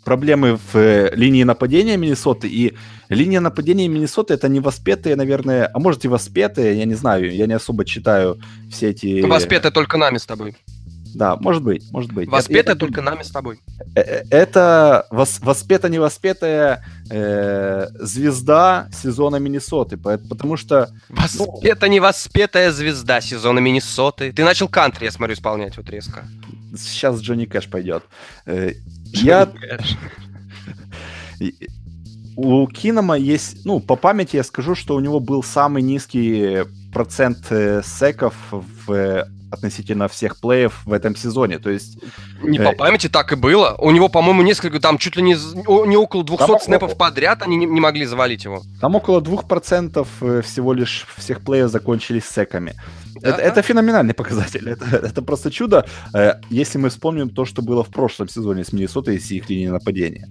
проблемы 0.04 0.56
в 0.56 0.76
э, 0.76 1.10
линии 1.14 1.44
нападения 1.44 1.96
Миннесоты, 1.96 2.48
и 2.48 2.76
линия 3.08 3.40
нападения 3.40 3.88
Миннесоты 3.88 4.34
это 4.34 4.48
не 4.48 4.60
воспетые, 4.60 5.16
наверное, 5.16 5.70
а 5.72 5.78
может 5.78 6.04
и 6.04 6.08
воспетые, 6.08 6.78
я 6.78 6.84
не 6.84 6.94
знаю, 6.94 7.34
я 7.34 7.46
не 7.46 7.54
особо 7.54 7.84
читаю 7.84 8.40
все 8.70 8.90
эти... 8.90 9.22
Воспетые 9.22 9.72
только 9.72 9.96
нами 9.96 10.18
с 10.18 10.26
тобой. 10.26 10.56
Да, 11.14 11.36
может 11.36 11.62
быть, 11.62 11.90
может 11.90 12.12
быть. 12.12 12.28
Воспетая 12.28 12.74
это, 12.74 12.76
только 12.76 13.02
нами 13.02 13.22
с 13.22 13.30
тобой. 13.30 13.60
Э, 13.94 14.00
э, 14.00 14.24
это 14.30 15.06
вос, 15.10 15.40
воспета 15.40 15.88
не 15.88 15.98
воспетая 15.98 16.84
э, 17.10 17.88
звезда 17.98 18.88
сезона 18.92 19.36
Миннесоты, 19.36 19.96
потому 19.96 20.56
что... 20.56 20.90
Ну, 21.08 21.60
не 21.88 22.00
воспетая 22.00 22.70
звезда 22.70 23.20
сезона 23.20 23.58
Миннесоты. 23.58 24.32
Ты 24.32 24.44
начал 24.44 24.68
кантри, 24.68 25.06
я 25.06 25.10
смотрю, 25.10 25.34
исполнять 25.34 25.76
вот 25.76 25.88
резко. 25.90 26.24
Сейчас 26.76 27.20
Джонни 27.20 27.46
Кэш 27.46 27.68
пойдет. 27.68 28.04
Э, 29.14 29.16
я... 29.16 29.48
У 32.36 32.68
Кинома 32.68 33.16
есть, 33.16 33.64
ну, 33.64 33.80
по 33.80 33.96
памяти 33.96 34.36
я 34.36 34.44
скажу, 34.44 34.76
что 34.76 34.94
у 34.94 35.00
него 35.00 35.18
был 35.18 35.42
самый 35.42 35.82
низкий 35.82 36.64
процент 36.92 37.46
э, 37.50 37.82
секов 37.84 38.34
в 38.50 39.26
относительно 39.50 40.08
всех 40.08 40.38
плеев 40.40 40.82
в 40.84 40.92
этом 40.92 41.16
сезоне. 41.16 41.58
То 41.58 41.70
есть... 41.70 41.98
Не 42.42 42.58
э... 42.58 42.64
по 42.64 42.72
памяти 42.72 43.08
так 43.08 43.32
и 43.32 43.36
было. 43.36 43.74
У 43.78 43.90
него, 43.90 44.08
по-моему, 44.08 44.42
несколько, 44.42 44.80
там 44.80 44.98
чуть 44.98 45.16
ли 45.16 45.22
не, 45.22 45.36
не 45.86 45.96
около 45.96 46.24
200 46.24 46.46
там 46.46 46.60
снэпов 46.60 46.96
подряд, 46.96 47.42
они 47.42 47.56
не, 47.56 47.66
не 47.66 47.80
могли 47.80 48.04
завалить 48.04 48.44
его. 48.44 48.62
Там 48.80 48.94
около 48.94 49.20
2% 49.20 50.06
э, 50.20 50.42
всего 50.42 50.72
лишь 50.72 51.06
всех 51.16 51.40
плеев 51.40 51.70
закончились 51.70 52.24
секами. 52.24 52.74
Да? 53.20 53.28
Это, 53.28 53.42
это 53.42 53.62
феноменальный 53.62 54.14
показатель. 54.22 54.68
Это, 54.68 54.84
это 54.84 55.22
просто 55.22 55.50
чудо, 55.50 55.84
э, 56.14 56.34
если 56.50 56.78
мы 56.78 56.88
вспомним 56.88 57.30
то, 57.30 57.44
что 57.44 57.62
было 57.62 57.82
в 57.82 57.88
прошлом 57.88 58.28
сезоне 58.28 58.64
с 58.64 58.72
Миннесотой 58.72 59.16
и 59.16 59.20
с 59.20 59.30
их 59.30 59.48
линией 59.50 59.70
нападения. 59.70 60.28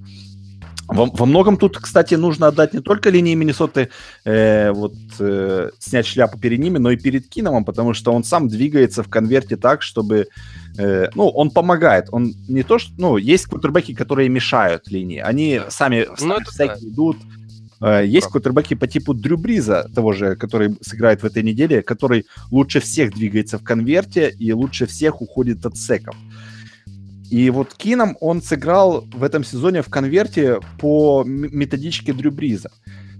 Во, 0.87 1.05
во 1.05 1.25
многом 1.25 1.57
тут, 1.57 1.77
кстати, 1.77 2.15
нужно 2.15 2.47
отдать 2.47 2.73
не 2.73 2.79
только 2.79 3.09
линии 3.09 3.35
Миннесоты, 3.35 3.89
э, 4.23 4.71
вот, 4.71 4.93
э, 5.19 5.69
снять 5.79 6.05
шляпу 6.05 6.39
перед 6.39 6.59
ними, 6.59 6.77
но 6.77 6.91
и 6.91 6.97
перед 6.97 7.27
Киномом, 7.27 7.65
потому 7.65 7.93
что 7.93 8.13
он 8.13 8.23
сам 8.23 8.47
двигается 8.47 9.03
в 9.03 9.09
конверте 9.09 9.57
так, 9.57 9.81
чтобы... 9.81 10.27
Э, 10.77 11.09
ну, 11.13 11.27
он 11.27 11.49
помогает. 11.49 12.07
Он 12.11 12.33
не 12.47 12.63
то, 12.63 12.79
что... 12.79 12.93
Ну, 12.97 13.17
есть 13.17 13.47
кутербеки, 13.47 13.93
которые 13.93 14.29
мешают 14.29 14.87
линии. 14.87 15.19
Они 15.19 15.61
сами, 15.67 16.07
ну, 16.21 16.35
сами 16.35 16.43
всякие 16.45 16.89
да. 16.89 16.93
идут. 16.93 17.17
Э, 17.81 18.05
есть 18.05 18.27
кутербеки 18.27 18.75
по 18.75 18.87
типу 18.87 19.13
Дрю 19.13 19.37
Бриза, 19.37 19.89
того 19.93 20.13
же, 20.13 20.35
который 20.35 20.77
сыграет 20.81 21.21
в 21.21 21.25
этой 21.25 21.43
неделе, 21.43 21.81
который 21.81 22.25
лучше 22.51 22.79
всех 22.79 23.13
двигается 23.13 23.57
в 23.57 23.63
конверте 23.63 24.29
и 24.29 24.51
лучше 24.53 24.85
всех 24.85 25.21
уходит 25.21 25.65
от 25.65 25.77
секов. 25.77 26.15
И 27.29 27.49
вот 27.49 27.73
Кином 27.73 28.15
он 28.21 28.41
сыграл 28.41 29.01
в 29.13 29.23
этом 29.23 29.43
сезоне 29.43 29.81
в 29.81 29.89
конверте 29.89 30.59
по 30.79 31.23
методичке 31.25 32.13
Дрю 32.13 32.31
Бриза. 32.31 32.71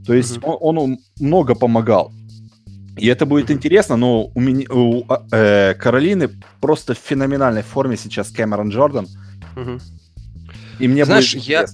То 0.06 0.14
есть 0.14 0.38
mm-hmm. 0.38 0.58
он, 0.62 0.78
он 0.78 0.98
много 1.20 1.56
помогал. 1.56 2.14
И 2.98 3.08
это 3.08 3.26
будет 3.26 3.52
интересно, 3.52 3.96
но 3.96 4.32
у, 4.34 4.40
меня, 4.40 4.66
у 4.72 5.04
э, 5.32 5.76
Каролины 5.76 6.30
просто 6.60 6.96
в 6.96 6.98
феноменальной 6.98 7.62
форме 7.62 7.96
сейчас 7.96 8.30
Кэмерон 8.30 8.70
Джордан. 8.70 9.08
Угу. 9.56 9.80
И 10.80 10.88
мне 10.88 11.06
Знаешь, 11.06 11.36
будет 11.36 11.44
я, 11.44 11.66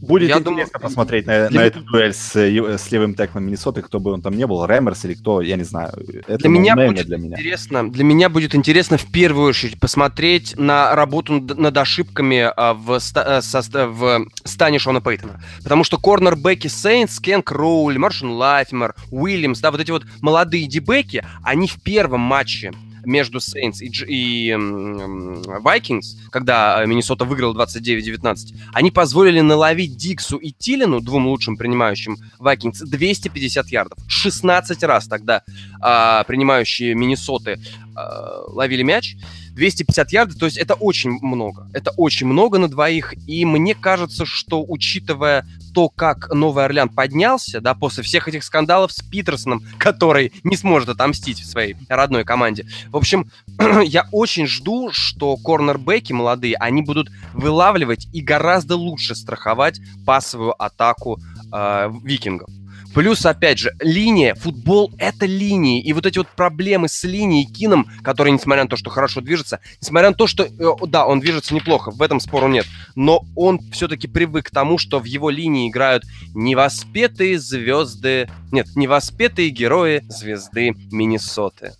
Будет 0.00 0.28
я 0.28 0.38
интересно 0.38 0.50
думаю, 0.50 0.68
посмотреть 0.80 1.26
на, 1.26 1.48
для... 1.48 1.60
на 1.60 1.64
эту 1.66 1.80
дуэль 1.80 2.14
с, 2.14 2.36
э, 2.36 2.78
с 2.78 2.90
левым 2.92 3.14
теклом 3.14 3.44
Миннесоты, 3.44 3.82
кто 3.82 3.98
бы 3.98 4.12
он 4.12 4.22
там 4.22 4.36
не 4.36 4.46
был, 4.46 4.64
Рэмерс 4.64 5.04
или 5.04 5.14
кто, 5.14 5.40
я 5.40 5.56
не 5.56 5.64
знаю. 5.64 5.92
Это 6.26 6.38
для 6.38 6.48
меня 6.48 6.76
будет 6.76 7.06
для 7.06 7.18
меня. 7.18 7.36
интересно. 7.36 7.90
Для 7.90 8.04
меня 8.04 8.28
будет 8.28 8.54
интересно 8.54 8.96
в 8.96 9.10
первую 9.10 9.48
очередь 9.48 9.80
посмотреть 9.80 10.56
на 10.56 10.94
работу 10.94 11.40
над 11.40 11.76
ошибками 11.76 12.50
а, 12.56 12.74
в, 12.74 12.98
ста, 13.00 13.38
э, 13.38 13.42
со, 13.42 13.60
в 13.88 14.26
стане 14.44 14.78
Шона 14.78 15.00
Пейтона. 15.00 15.42
Потому 15.62 15.84
что 15.84 15.98
корнербеки 15.98 16.68
Сейнс, 16.68 17.18
Кен 17.18 17.42
Кроули, 17.42 17.98
Маршин 17.98 18.30
Латимер, 18.30 18.94
Уильямс, 19.10 19.60
да, 19.60 19.70
вот 19.70 19.80
эти 19.80 19.90
вот 19.90 20.04
молодые 20.20 20.66
дебеки, 20.66 21.24
они 21.42 21.66
в 21.66 21.82
первом 21.82 22.20
матче 22.20 22.72
между 23.08 23.38
Saints 23.38 23.80
и, 23.80 23.88
и 24.06 24.50
Vikings, 24.52 26.16
когда 26.30 26.82
э, 26.82 26.86
Миннесота 26.86 27.24
выиграл 27.24 27.56
29-19, 27.56 28.54
они 28.72 28.90
позволили 28.90 29.40
наловить 29.40 29.96
Диксу 29.96 30.36
и 30.36 30.52
Тилину, 30.52 31.00
двум 31.00 31.26
лучшим 31.26 31.56
принимающим 31.56 32.18
Vikings, 32.38 32.84
250 32.84 33.66
ярдов. 33.68 33.98
16 34.08 34.82
раз 34.84 35.08
тогда 35.08 35.42
а, 35.80 36.22
принимающие 36.24 36.94
Миннесоты 36.94 37.58
а, 37.96 38.42
ловили 38.48 38.82
мяч. 38.82 39.16
250 39.58 40.12
ярдов, 40.12 40.38
то 40.38 40.46
есть 40.46 40.56
это 40.56 40.74
очень 40.74 41.18
много. 41.20 41.68
Это 41.72 41.90
очень 41.96 42.28
много 42.28 42.58
на 42.58 42.68
двоих, 42.68 43.14
и 43.26 43.44
мне 43.44 43.74
кажется, 43.74 44.24
что 44.24 44.64
учитывая 44.66 45.44
то, 45.74 45.88
как 45.88 46.32
Новый 46.32 46.64
Орлеан 46.64 46.88
поднялся, 46.88 47.60
да, 47.60 47.74
после 47.74 48.04
всех 48.04 48.28
этих 48.28 48.44
скандалов 48.44 48.92
с 48.92 49.02
Питерсоном, 49.02 49.62
который 49.78 50.32
не 50.44 50.56
сможет 50.56 50.88
отомстить 50.90 51.44
своей 51.44 51.76
родной 51.88 52.24
команде. 52.24 52.66
В 52.90 52.96
общем, 52.96 53.30
я 53.84 54.06
очень 54.12 54.46
жду, 54.46 54.90
что 54.92 55.36
корнербеки 55.36 56.12
молодые, 56.12 56.56
они 56.56 56.82
будут 56.82 57.10
вылавливать 57.32 58.08
и 58.12 58.20
гораздо 58.20 58.76
лучше 58.76 59.16
страховать 59.16 59.80
пасовую 60.06 60.60
атаку 60.62 61.18
э, 61.52 61.90
викингов. 62.04 62.48
Плюс, 62.98 63.24
опять 63.24 63.60
же, 63.60 63.76
линия, 63.78 64.34
футбол— 64.34 64.92
это 64.98 65.24
линии. 65.24 65.80
И 65.80 65.92
вот 65.92 66.04
эти 66.04 66.18
вот 66.18 66.26
проблемы 66.26 66.88
с 66.88 67.04
линией 67.04 67.46
Кином, 67.46 67.86
который, 68.02 68.32
несмотря 68.32 68.64
на 68.64 68.68
то, 68.68 68.74
что 68.74 68.90
хорошо 68.90 69.20
движется, 69.20 69.60
несмотря 69.80 70.08
на 70.08 70.16
то, 70.16 70.26
что, 70.26 70.42
э, 70.42 70.86
да, 70.88 71.06
он 71.06 71.20
движется 71.20 71.54
неплохо, 71.54 71.92
в 71.92 72.02
этом 72.02 72.18
спору 72.18 72.48
нет, 72.48 72.66
но 72.96 73.24
он 73.36 73.60
все-таки 73.70 74.08
привык 74.08 74.46
к 74.46 74.50
тому, 74.50 74.78
что 74.78 74.98
в 74.98 75.04
его 75.04 75.30
линии 75.30 75.70
играют 75.70 76.02
невоспетые 76.34 77.38
звезды... 77.38 78.28
Нет, 78.50 78.66
невоспетые 78.74 79.50
герои 79.50 80.02
звезды 80.08 80.74
Миннесоты. 80.90 81.74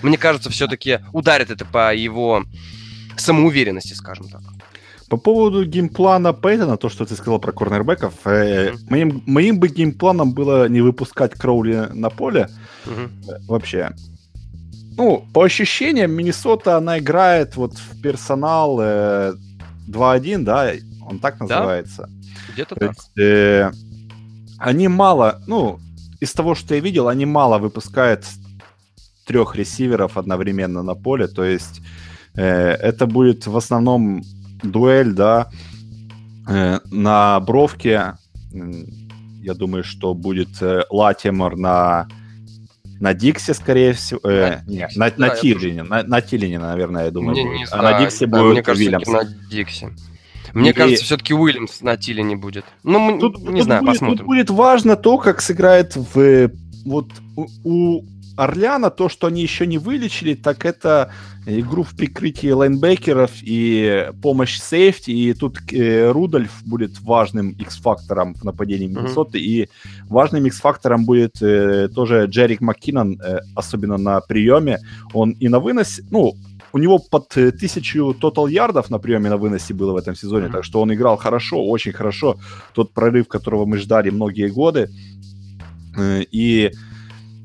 Мне 0.00 0.16
кажется, 0.16 0.48
все-таки 0.48 1.00
ударит 1.12 1.50
это 1.50 1.64
по 1.64 1.92
его 1.92 2.44
самоуверенности, 3.16 3.94
скажем 3.94 4.28
так. 4.28 4.42
По 5.10 5.16
поводу 5.16 5.64
геймплана 5.64 6.32
Пейтона, 6.32 6.76
то, 6.76 6.88
что 6.88 7.04
ты 7.04 7.16
сказал 7.16 7.40
про 7.40 7.50
корнербеков, 7.50 8.14
э, 8.26 8.74
моим, 8.88 9.24
моим 9.26 9.58
бы 9.58 9.66
геймпланом 9.66 10.32
было 10.32 10.68
не 10.68 10.82
выпускать 10.82 11.34
Кроули 11.34 11.88
на 11.92 12.10
поле 12.10 12.48
mm-hmm. 12.86 13.08
вообще. 13.48 13.90
Ну, 14.96 15.26
по 15.34 15.42
ощущениям, 15.42 16.12
Миннесота, 16.12 16.76
она 16.76 17.00
играет 17.00 17.56
вот 17.56 17.72
в 17.74 18.00
персонал 18.00 18.78
э, 18.80 19.32
2-1, 19.88 20.44
да, 20.44 20.70
он 21.04 21.18
так 21.18 21.40
называется. 21.40 22.02
Да? 22.02 22.52
Где-то 22.52 22.74
так. 22.76 22.88
Есть, 22.90 23.18
э, 23.18 23.72
они 24.58 24.86
мало, 24.86 25.42
ну, 25.48 25.80
из 26.20 26.32
того, 26.32 26.54
что 26.54 26.76
я 26.76 26.80
видел, 26.80 27.08
они 27.08 27.26
мало 27.26 27.58
выпускают 27.58 28.26
трех 29.26 29.56
ресиверов 29.56 30.16
одновременно 30.16 30.84
на 30.84 30.94
поле, 30.94 31.26
то 31.26 31.42
есть 31.42 31.80
э, 32.36 32.44
это 32.44 33.06
будет 33.06 33.48
в 33.48 33.56
основном 33.56 34.22
дуэль, 34.62 35.12
да, 35.12 35.50
э, 36.48 36.78
на 36.90 37.40
бровке, 37.40 38.14
я 39.42 39.54
думаю, 39.54 39.84
что 39.84 40.14
будет 40.14 40.60
э, 40.60 40.84
Латимор 40.90 41.56
на 41.56 42.08
на 43.00 43.14
Диксе, 43.14 43.54
скорее 43.54 43.94
всего. 43.94 44.20
Э, 44.24 44.60
на, 44.66 44.70
нет, 44.70 44.90
на, 44.94 45.10
да, 45.10 45.16
на 45.16 45.28
Тилине. 45.30 45.82
На, 45.82 46.02
на 46.02 46.20
Тилине, 46.20 46.58
наверное, 46.58 47.06
я 47.06 47.10
думаю. 47.10 47.34
Не, 47.34 47.44
не 47.44 47.66
а 47.70 47.82
на 47.82 47.98
Диксе 47.98 48.26
да, 48.26 48.38
будет 48.38 48.52
мне 48.52 48.62
кажется, 48.62 48.84
Уильямс. 48.84 49.08
на 49.08 49.24
Диксе. 49.24 49.90
Мне 50.52 50.70
и... 50.70 50.72
кажется, 50.72 51.04
все-таки 51.04 51.32
Уильямс 51.32 51.80
на 51.80 51.96
Тилине 51.96 52.36
будет. 52.36 52.66
Ну, 52.82 53.18
тут, 53.18 53.38
не 53.38 53.60
тут 53.60 53.64
знаю, 53.64 53.82
будет, 53.82 53.92
посмотрим. 53.92 54.18
Тут 54.18 54.26
будет 54.26 54.50
важно 54.50 54.96
то, 54.96 55.16
как 55.16 55.40
сыграет 55.40 55.96
в 55.96 56.50
вот 56.84 57.10
у, 57.36 57.46
у 57.64 58.04
Орляна, 58.40 58.90
то, 58.90 59.10
что 59.10 59.26
они 59.26 59.42
еще 59.42 59.66
не 59.66 59.76
вылечили, 59.76 60.34
так 60.34 60.64
это 60.64 61.12
игру 61.44 61.82
в 61.82 61.94
прикрытии 61.94 62.50
лайнбекеров 62.50 63.30
и 63.42 64.10
помощь 64.22 64.58
сейфти, 64.58 65.10
и 65.10 65.34
тут 65.34 65.58
э, 65.72 66.10
Рудольф 66.10 66.62
будет 66.64 66.98
важным 67.00 67.50
X-фактором 67.50 68.34
в 68.34 68.44
нападении 68.44 68.86
Миннесоты, 68.86 69.38
mm-hmm. 69.38 69.42
и 69.42 69.68
важным 70.08 70.46
X-фактором 70.46 71.04
будет 71.04 71.42
э, 71.42 71.88
тоже 71.94 72.26
Джерик 72.26 72.62
Маккинон, 72.62 73.20
э, 73.20 73.40
особенно 73.54 73.98
на 73.98 74.20
приеме. 74.20 74.78
Он 75.12 75.32
и 75.32 75.48
на 75.48 75.60
выносе, 75.60 76.02
ну, 76.10 76.34
у 76.72 76.78
него 76.78 76.98
под 76.98 77.36
э, 77.36 77.52
тысячу 77.52 78.14
тотал 78.14 78.46
ярдов 78.46 78.88
на 78.88 78.98
приеме 78.98 79.28
на 79.28 79.36
выносе 79.36 79.74
было 79.74 79.92
в 79.92 79.96
этом 79.96 80.14
сезоне, 80.14 80.46
mm-hmm. 80.46 80.52
так 80.52 80.64
что 80.64 80.80
он 80.80 80.94
играл 80.94 81.18
хорошо, 81.18 81.62
очень 81.62 81.92
хорошо. 81.92 82.38
Тот 82.72 82.94
прорыв, 82.94 83.28
которого 83.28 83.66
мы 83.66 83.76
ждали 83.76 84.08
многие 84.08 84.48
годы. 84.48 84.88
Э, 85.98 86.22
и 86.30 86.72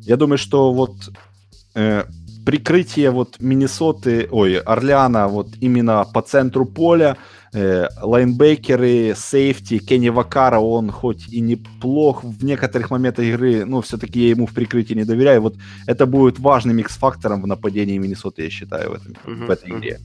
я 0.06 0.18
думаю, 0.18 0.38
что 0.38 0.74
вот 0.74 1.12
э, 1.76 2.04
прикрытие 2.46 3.10
вот 3.10 3.38
Миннесоты, 3.40 4.28
ой, 4.32 4.60
Орлеана 4.60 5.28
вот 5.28 5.48
именно 5.62 6.06
по 6.14 6.22
центру 6.22 6.66
поля, 6.66 7.18
э, 7.54 7.88
лайнбекеры, 8.02 9.16
сейфти, 9.18 9.80
Кенни 9.80 10.10
Вакара, 10.10 10.60
он 10.60 10.92
хоть 10.92 11.28
и 11.34 11.42
неплох 11.42 12.24
в 12.24 12.46
некоторых 12.46 12.92
моментах 12.92 13.26
игры, 13.26 13.66
но 13.66 13.82
все-таки 13.82 14.20
я 14.20 14.30
ему 14.30 14.46
в 14.46 14.54
прикрытии 14.54 14.94
не 14.94 15.06
доверяю. 15.06 15.42
Вот 15.42 15.56
это 15.88 16.06
будет 16.06 16.40
важным 16.40 16.78
X-фактором 16.80 17.42
в 17.42 17.48
нападении 17.48 17.98
Миннесоты, 17.98 18.44
я 18.44 18.50
считаю, 18.50 18.92
в, 18.92 18.94
этом, 18.94 19.14
mm-hmm. 19.26 19.46
в 19.46 19.50
этой 19.50 19.70
игре. 19.72 20.00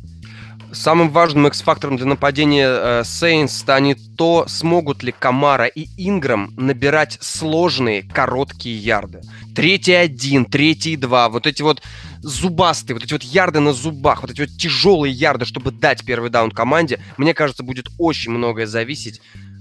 Самым 0.72 1.10
важным 1.10 1.48
X-фактором 1.48 1.96
для 1.96 2.06
нападения 2.06 2.66
э, 2.68 3.00
Saints 3.02 3.48
станет 3.48 3.98
то, 4.16 4.44
смогут 4.46 5.02
ли 5.02 5.12
Камара 5.12 5.66
и 5.66 5.88
Инграм 5.96 6.54
набирать 6.56 7.18
сложные 7.20 8.02
короткие 8.02 8.78
ярды. 8.78 9.20
Третий 9.54 9.94
один, 9.94 10.44
третий 10.44 10.96
два, 10.96 11.28
вот 11.28 11.46
эти 11.46 11.62
вот 11.62 11.82
зубастые, 12.22 12.94
вот 12.94 13.04
эти 13.04 13.12
вот 13.12 13.22
ярды 13.22 13.58
на 13.60 13.72
зубах, 13.72 14.22
вот 14.22 14.30
эти 14.30 14.42
вот 14.42 14.50
тяжелые 14.50 15.12
ярды, 15.12 15.44
чтобы 15.44 15.72
дать 15.72 16.04
первый 16.04 16.30
даун 16.30 16.52
команде, 16.52 17.00
мне 17.16 17.34
кажется, 17.34 17.64
будет 17.64 17.88
очень 17.98 18.30
многое 18.30 18.66
зависеть 18.66 19.20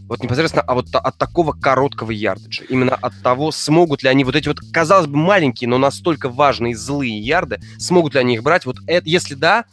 вот 0.10 0.24
непосредственно 0.24 0.63
а 0.63 0.74
вот 0.74 0.88
от 0.93 1.17
такого 1.17 1.54
короткого 1.54 2.12
ярдаджа. 2.12 2.63
Именно 2.67 2.95
от 2.95 3.13
того, 3.22 3.52
смогут 3.52 4.02
ли 4.02 4.10
они 4.10 4.24
вот 4.24 4.36
эти 4.36 4.48
вот, 4.48 4.58
казалось 4.74 5.06
бы, 5.06 5.17
маленькие, 5.17 5.67
но 5.67 5.78
настолько 5.78 6.30
важные 6.30 6.76
злые 6.76 7.17
ярды, 7.17 7.60
смогут 7.78 8.15
ли 8.15 8.19
они 8.19 8.34
их 8.34 8.43
брать. 8.43 8.65
Вот 8.65 8.78
это, 8.88 9.08
если 9.08 9.36
да, 9.36 9.65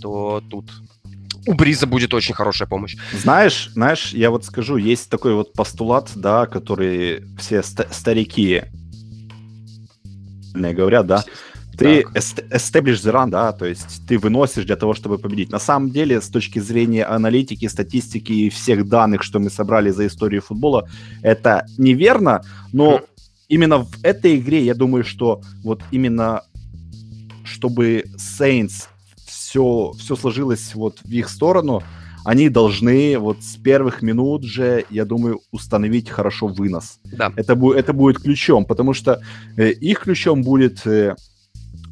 то 0.00 0.42
тут 0.50 0.70
у 1.46 1.54
Бриза 1.54 1.86
будет 1.86 2.12
очень 2.14 2.34
хорошая 2.34 2.68
помощь. 2.68 2.96
Знаешь, 3.12 3.70
знаешь, 3.74 4.12
я 4.12 4.30
вот 4.30 4.44
скажу, 4.44 4.76
есть 4.76 5.08
такой 5.08 5.34
вот 5.34 5.52
постулат, 5.52 6.10
да, 6.14 6.46
который 6.46 7.24
все 7.38 7.62
ст- 7.62 7.88
старики 7.92 8.62
говорят, 10.54 11.06
да, 11.06 11.24
ты 11.78 12.02
establish 12.02 13.00
the 13.02 13.12
run, 13.12 13.30
да, 13.30 13.52
то 13.52 13.64
есть 13.64 14.06
ты 14.06 14.18
выносишь 14.18 14.64
для 14.64 14.76
того, 14.76 14.92
чтобы 14.92 15.16
победить. 15.16 15.50
На 15.50 15.58
самом 15.58 15.90
деле, 15.90 16.20
с 16.20 16.28
точки 16.28 16.58
зрения 16.58 17.04
аналитики, 17.04 17.66
статистики 17.68 18.32
и 18.32 18.50
всех 18.50 18.86
данных, 18.86 19.22
что 19.22 19.38
мы 19.38 19.48
собрали 19.48 19.90
за 19.90 20.06
историю 20.06 20.42
футбола, 20.42 20.88
это 21.22 21.64
неверно, 21.78 22.42
но 22.72 22.96
mm-hmm. 22.96 23.04
именно 23.48 23.78
в 23.78 23.90
этой 24.02 24.36
игре 24.36 24.62
я 24.62 24.74
думаю, 24.74 25.04
что 25.04 25.40
вот 25.64 25.80
именно 25.90 26.42
чтобы 27.44 28.04
Saints 28.16 28.89
все, 29.50 29.92
все 29.98 30.16
сложилось 30.16 30.74
вот 30.74 31.00
в 31.02 31.10
их 31.10 31.28
сторону, 31.28 31.82
они 32.24 32.48
должны 32.48 33.18
вот 33.18 33.42
с 33.42 33.56
первых 33.56 34.02
минут 34.02 34.44
же, 34.44 34.84
я 34.90 35.04
думаю, 35.04 35.40
установить 35.50 36.08
хорошо 36.08 36.46
вынос. 36.46 37.00
Да. 37.04 37.32
Это, 37.36 37.54
bu- 37.54 37.74
это 37.74 37.92
будет 37.92 38.22
ключом, 38.22 38.64
потому 38.64 38.94
что 38.94 39.20
э, 39.56 39.70
их 39.70 40.00
ключом 40.00 40.42
будет 40.42 40.86
э, 40.86 41.16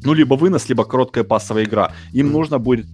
ну, 0.03 0.13
либо 0.13 0.35
вынос, 0.35 0.69
либо 0.69 0.85
короткая 0.85 1.25
пассовая 1.25 1.65
игра. 1.65 1.91
Им 2.13 2.27
mm. 2.27 2.31
нужно 2.31 2.59
будет, 2.59 2.85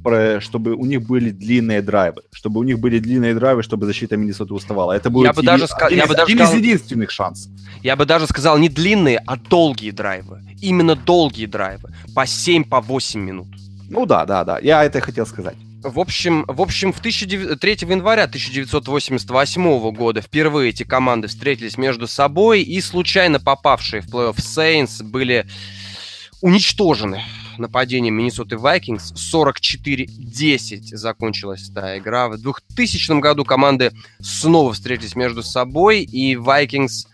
чтобы 0.42 0.74
у 0.74 0.86
них 0.86 1.06
были 1.06 1.30
длинные 1.30 1.84
драйвы. 1.84 2.22
Чтобы 2.32 2.60
у 2.60 2.64
них 2.64 2.80
были 2.80 2.98
длинные 2.98 3.36
драйвы, 3.36 3.62
чтобы 3.62 3.86
защита 3.86 4.18
Миннесоты 4.18 4.54
уставала. 4.54 4.94
Это 4.94 5.12
будет 5.12 5.26
я 5.26 5.34
бы 5.34 5.44
даже 5.44 5.66
ска- 5.66 5.88
один, 5.88 6.00
я 6.00 6.08
бы 6.08 6.16
даже 6.16 6.24
один 6.24 6.38
сказал... 6.38 6.56
из 6.56 6.60
единственных 6.60 7.12
шансов. 7.12 7.52
Я 7.84 7.96
бы 7.96 8.06
даже 8.06 8.26
сказал 8.26 8.58
не 8.58 8.70
длинные, 8.70 9.22
а 9.28 9.36
долгие 9.36 9.92
драйвы. 9.92 10.42
Именно 10.64 10.96
долгие 10.96 11.46
драйвы. 11.46 11.90
По 12.16 12.26
7, 12.26 12.64
по 12.64 12.82
8 12.82 13.20
минут. 13.20 13.48
Ну 13.90 14.06
да, 14.06 14.26
да, 14.26 14.44
да. 14.44 14.60
Я 14.60 14.84
это 14.84 15.02
хотел 15.02 15.26
сказать. 15.26 15.56
В 15.84 16.00
общем, 16.00 16.46
в 16.48 16.62
общем, 16.62 16.92
в 16.92 17.02
19... 17.02 17.60
3 17.60 17.78
января 17.88 18.24
1988 18.24 19.92
года 19.92 20.22
впервые 20.22 20.70
эти 20.70 20.84
команды 20.84 21.28
встретились 21.28 21.78
между 21.78 22.08
собой, 22.08 22.64
и 22.64 22.82
случайно 22.82 23.40
попавшие 23.40 24.02
в 24.02 24.08
плей-офф 24.08 24.42
Сейнс 24.42 25.02
были 25.04 25.46
уничтожены 26.42 27.22
нападением 27.58 28.16
Миннесоты 28.16 28.58
Вайкингс. 28.58 29.14
44-10 29.14 30.96
закончилась 30.96 31.70
эта 31.70 31.98
игра. 32.00 32.30
В 32.30 32.38
2000 32.38 33.20
году 33.20 33.46
команды 33.46 33.92
снова 34.20 34.74
встретились 34.74 35.16
между 35.16 35.44
собой, 35.44 36.02
и 36.02 36.36
Вайкингс 36.36 37.08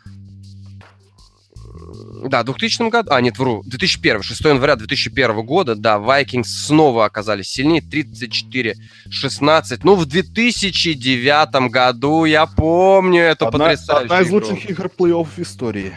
да, 2.30 2.42
в 2.42 2.46
2000 2.46 2.90
году, 2.90 3.10
а, 3.12 3.22
нет, 3.22 3.38
вру, 3.38 3.64
2001, 3.66 4.24
6 4.24 4.42
января 4.46 4.76
2001 4.76 5.42
года, 5.44 5.76
да, 5.76 5.98
Vikings 5.98 6.44
снова 6.46 7.06
оказались 7.06 7.50
сильнее, 7.50 7.82
34-16. 7.82 9.80
Ну, 9.84 9.96
в 9.96 10.06
2009 10.06 11.70
году, 11.70 12.26
я 12.26 12.46
помню 12.46 13.22
эту 13.22 13.48
одна, 13.48 13.66
потрясающую 13.66 14.06
Одна 14.06 14.22
из 14.22 14.28
игру. 14.28 14.36
лучших 14.38 14.70
игр 14.70 14.90
плей-офф 14.98 15.28
в 15.36 15.40
истории. 15.40 15.94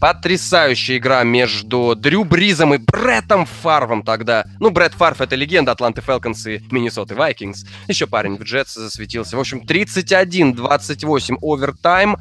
Потрясающая 0.00 0.96
игра 0.96 1.22
между 1.24 1.94
Дрю 1.94 2.24
Бризом 2.24 2.74
и 2.74 2.78
Бреттом 2.78 3.44
Фарвом 3.44 4.02
тогда. 4.02 4.46
Ну, 4.58 4.70
Бретт 4.70 4.94
Фарв— 4.94 5.20
это 5.22 5.36
легенда 5.36 5.72
Атланты 5.72 6.00
Фелконс 6.00 6.46
и 6.46 6.62
Миннесоты 6.70 7.14
Вайкингс. 7.14 7.66
Еще 7.86 8.06
парень 8.06 8.38
в 8.38 8.42
Джетс 8.42 8.74
засветился. 8.74 9.36
В 9.36 9.40
общем, 9.40 9.60
31-28 9.60 11.36
овертайм. 11.42 12.16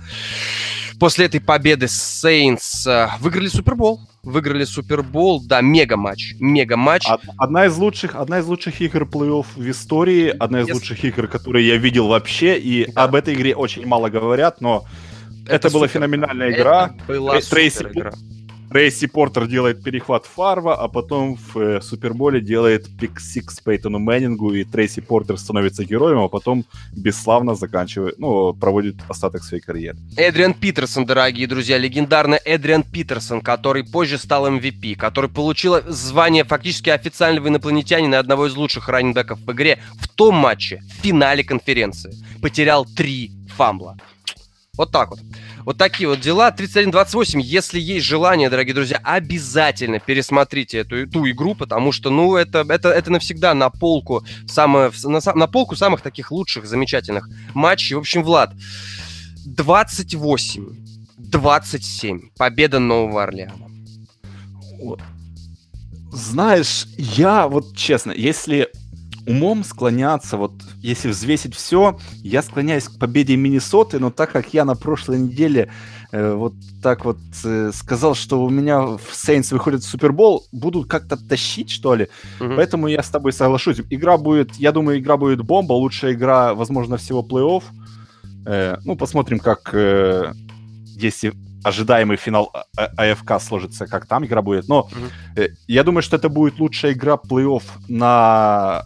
После 1.00 1.28
этой 1.28 1.40
победы 1.40 1.88
Saints 1.88 2.86
э, 2.86 3.08
выиграли 3.22 3.48
Супербол. 3.48 4.02
Выиграли 4.22 4.66
Супербол, 4.66 5.42
да, 5.42 5.62
мега-матч. 5.62 6.34
Мега-матч. 6.42 7.08
Одна 7.38 7.68
из 7.68 7.78
лучших, 7.78 8.16
одна 8.16 8.40
из 8.40 8.46
лучших 8.46 8.82
игр 8.82 9.04
плей-офф 9.04 9.46
в 9.56 9.70
истории, 9.70 10.28
одна 10.28 10.60
из 10.60 10.68
Если... 10.68 10.74
лучших 10.74 11.06
игр, 11.06 11.28
которые 11.28 11.66
я 11.66 11.78
видел 11.78 12.10
вообще, 12.10 12.60
и 12.60 12.92
да. 12.92 13.06
об 13.06 13.16
этой 13.16 13.34
игре 13.34 13.56
очень 13.56 13.88
мало 13.88 14.10
говорят, 14.10 14.60
но 14.60 14.86
это, 15.50 15.68
это 15.68 15.70
была 15.72 15.88
супер. 15.88 16.02
феноменальная 16.02 16.52
игра. 16.52 16.96
Это 16.96 17.06
была 17.08 17.42
Трейси, 17.42 17.84
игра. 17.84 18.12
Трейси 18.70 19.08
Портер 19.08 19.48
делает 19.48 19.84
перехват 19.84 20.28
Фарва, 20.28 20.76
а 20.76 20.88
потом 20.88 21.38
в 21.38 21.58
э, 21.58 21.82
Суперболе 21.82 22.40
делает 22.40 22.88
pick-six 23.00 23.64
Пейтону 23.64 23.98
Мэннингу, 23.98 24.54
и 24.54 24.64
Трейси 24.64 25.02
Портер 25.02 25.40
становится 25.40 25.84
героем, 25.84 26.20
а 26.20 26.28
потом 26.28 26.66
бесславно 26.96 27.56
заканчивает, 27.56 28.20
ну, 28.20 28.54
проводит 28.54 28.98
остаток 29.08 29.44
своей 29.44 29.64
карьеры. 29.64 29.98
Эдриан 30.18 30.54
Питерсон, 30.54 31.08
дорогие 31.08 31.48
друзья, 31.48 31.80
легендарный 31.80 32.38
Эдриан 32.46 32.84
Питерсон, 32.84 33.42
который 33.42 33.84
позже 33.84 34.20
стал 34.20 34.48
MVP, 34.48 34.96
который 34.96 35.32
получил 35.32 35.78
звание 35.88 36.44
фактически 36.44 36.92
официального 36.92 37.48
инопланетянина 37.48 38.20
одного 38.20 38.46
из 38.46 38.56
лучших 38.56 38.88
раннинбеков 38.88 39.40
в 39.40 39.52
игре 39.52 39.80
в 40.00 40.08
том 40.08 40.36
матче, 40.36 40.84
в 40.88 41.04
финале 41.04 41.44
конференции. 41.44 42.14
Потерял 42.40 42.86
три 42.86 43.32
фамбла. 43.58 43.98
Вот 44.80 44.92
так 44.92 45.10
вот. 45.10 45.20
Вот 45.66 45.78
такие 45.78 46.08
вот 46.08 46.22
дела. 46.22 46.56
31-28. 46.58 47.42
Если 47.42 47.82
есть 47.82 48.06
желание, 48.06 48.50
дорогие 48.50 48.74
друзья, 48.74 48.98
обязательно 49.04 50.00
пересмотрите 50.00 50.78
эту, 50.78 50.96
эту 50.96 51.30
игру, 51.30 51.54
потому 51.54 51.92
что, 51.92 52.10
ну, 52.10 52.38
это, 52.38 52.66
это, 52.70 52.88
это 52.88 53.12
навсегда 53.12 53.54
на 53.54 53.70
полку, 53.70 54.24
самое, 54.48 54.90
на, 55.04 55.20
на 55.36 55.48
полку 55.48 55.76
самых 55.76 56.00
таких 56.00 56.32
лучших, 56.32 56.66
замечательных 56.66 57.28
матчей. 57.54 57.98
В 57.98 58.00
общем, 58.00 58.24
Влад, 58.24 58.54
28, 59.46 60.68
27. 61.18 62.30
Победа 62.38 62.80
Нового 62.80 63.24
Орлеана. 63.24 63.68
Знаешь, 66.10 66.88
я 66.98 67.50
вот 67.50 67.76
честно, 67.76 68.14
если 68.14 68.70
умом 69.30 69.64
склоняться, 69.64 70.38
вот 70.38 70.54
если 70.82 71.10
взвесить 71.10 71.56
все, 71.56 72.00
я 72.24 72.42
склоняюсь 72.42 72.86
к 72.86 72.98
победе 72.98 73.36
Миннесоты, 73.36 74.00
но 74.00 74.10
так 74.10 74.32
как 74.32 74.54
я 74.56 74.66
на 74.66 74.76
прошлой 74.76 75.20
неделе 75.20 75.70
э, 76.12 76.34
вот 76.34 76.54
так 76.82 77.06
вот 77.06 77.20
э, 77.46 77.72
сказал, 77.72 78.16
что 78.16 78.44
у 78.44 78.50
меня 78.50 78.82
в 78.82 79.02
Сейнс 79.12 79.52
выходит 79.52 79.84
Супербол, 79.84 80.48
будут 80.52 80.90
как-то 80.90 81.16
тащить, 81.16 81.70
что 81.70 81.94
ли. 81.94 82.08
Угу. 82.40 82.56
Поэтому 82.56 82.88
я 82.88 83.04
с 83.04 83.10
тобой 83.10 83.32
соглашусь. 83.32 83.82
Игра 83.92 84.18
будет, 84.18 84.56
я 84.56 84.72
думаю, 84.72 84.98
игра 84.98 85.16
будет 85.16 85.42
бомба, 85.44 85.74
лучшая 85.74 86.14
игра, 86.14 86.56
возможно, 86.56 86.98
всего 86.98 87.22
плей-офф. 87.22 87.64
Э, 88.48 88.78
ну, 88.84 88.96
посмотрим, 88.96 89.38
как 89.38 89.70
э, 89.74 90.34
если 90.96 91.34
ожидаемый 91.64 92.18
финал 92.18 92.52
а- 92.54 92.90
а- 92.98 93.12
АФК 93.12 93.40
сложится, 93.40 93.86
как 93.86 94.08
там 94.08 94.26
игра 94.26 94.42
будет. 94.42 94.68
Но 94.68 94.90
mm 94.92 95.10
э, 95.36 95.50
я 95.68 95.84
думаю, 95.84 96.02
что 96.02 96.16
это 96.16 96.30
будет 96.30 96.60
лучшая 96.60 96.94
игра 96.94 97.14
плей-офф 97.14 97.64
на 97.88 98.86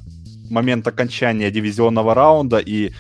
момент 0.53 0.87
окончания 0.87 1.51
дивизионного 1.51 2.13
раунда, 2.13 2.59
и 2.59 2.93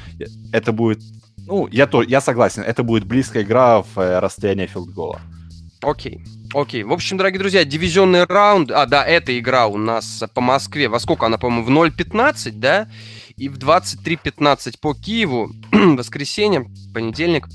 это 0.51 0.73
будет, 0.73 0.99
ну, 1.47 1.67
я, 1.71 1.87
то, 1.87 2.01
я 2.01 2.19
согласен, 2.19 2.63
это 2.63 2.83
будет 2.83 3.05
близкая 3.05 3.43
игра 3.43 3.81
в 3.81 3.97
э, 3.97 4.19
расстоянии 4.19 4.65
филдгола. 4.65 5.21
Окей. 5.81 6.23
Окей. 6.53 6.83
В 6.83 6.93
общем, 6.93 7.17
дорогие 7.17 7.39
друзья, 7.39 7.65
дивизионный 7.65 8.25
раунд... 8.25 8.71
А, 8.71 8.85
да, 8.85 9.03
эта 9.03 9.37
игра 9.37 9.67
у 9.67 9.77
нас 9.77 10.23
по 10.33 10.39
Москве. 10.39 10.87
Во 10.87 10.99
сколько 10.99 11.25
она, 11.25 11.37
по-моему, 11.37 11.65
в 11.65 11.87
0.15, 11.87 12.51
да? 12.53 12.87
И 13.35 13.49
в 13.49 13.57
23.15 13.57 14.75
по 14.79 14.93
Киеву. 14.93 15.51
Воскресенье, 15.71 16.67
понедельник. 16.93 17.47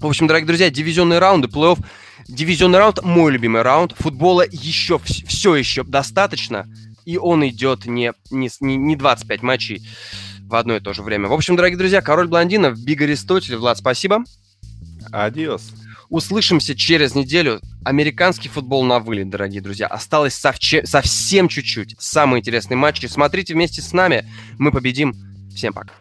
В 0.00 0.06
общем, 0.06 0.26
дорогие 0.26 0.46
друзья, 0.46 0.70
дивизионные 0.70 1.18
раунды, 1.18 1.48
плей-офф. 1.48 1.84
Дивизионный 2.28 2.78
раунд– 2.78 3.02
мой 3.04 3.32
любимый 3.32 3.62
раунд. 3.62 3.94
Футбола 3.98 4.44
еще, 4.48 4.98
все 4.98 5.56
еще 5.56 5.82
достаточно 5.82 6.66
и 7.08 7.16
он 7.16 7.46
идет 7.48 7.86
не, 7.86 8.12
не, 8.30 8.50
не 8.60 8.94
25 8.94 9.42
матчей 9.42 9.82
в 10.42 10.54
одно 10.54 10.76
и 10.76 10.80
то 10.80 10.92
же 10.92 11.02
время. 11.02 11.28
В 11.28 11.32
общем, 11.32 11.56
дорогие 11.56 11.78
друзья, 11.78 12.02
Король 12.02 12.28
Блондинов, 12.28 12.78
Биг 12.78 13.00
Аристотель. 13.00 13.56
Влад, 13.56 13.78
спасибо. 13.78 14.24
Адиос. 15.10 15.72
Услышимся 16.10 16.76
через 16.76 17.14
неделю. 17.14 17.60
Американский 17.82 18.50
футбол 18.50 18.84
на 18.84 18.98
вылет, 18.98 19.30
дорогие 19.30 19.62
друзья. 19.62 19.86
Осталось 19.86 20.34
совче- 20.34 20.84
совсем 20.84 21.48
чуть-чуть. 21.48 21.96
Самые 21.98 22.40
интересные 22.40 22.76
матчи. 22.76 23.06
Смотрите 23.06 23.54
вместе 23.54 23.80
с 23.80 23.94
нами. 23.94 24.26
Мы 24.58 24.70
победим. 24.70 25.14
Всем 25.54 25.72
пока. 25.72 25.94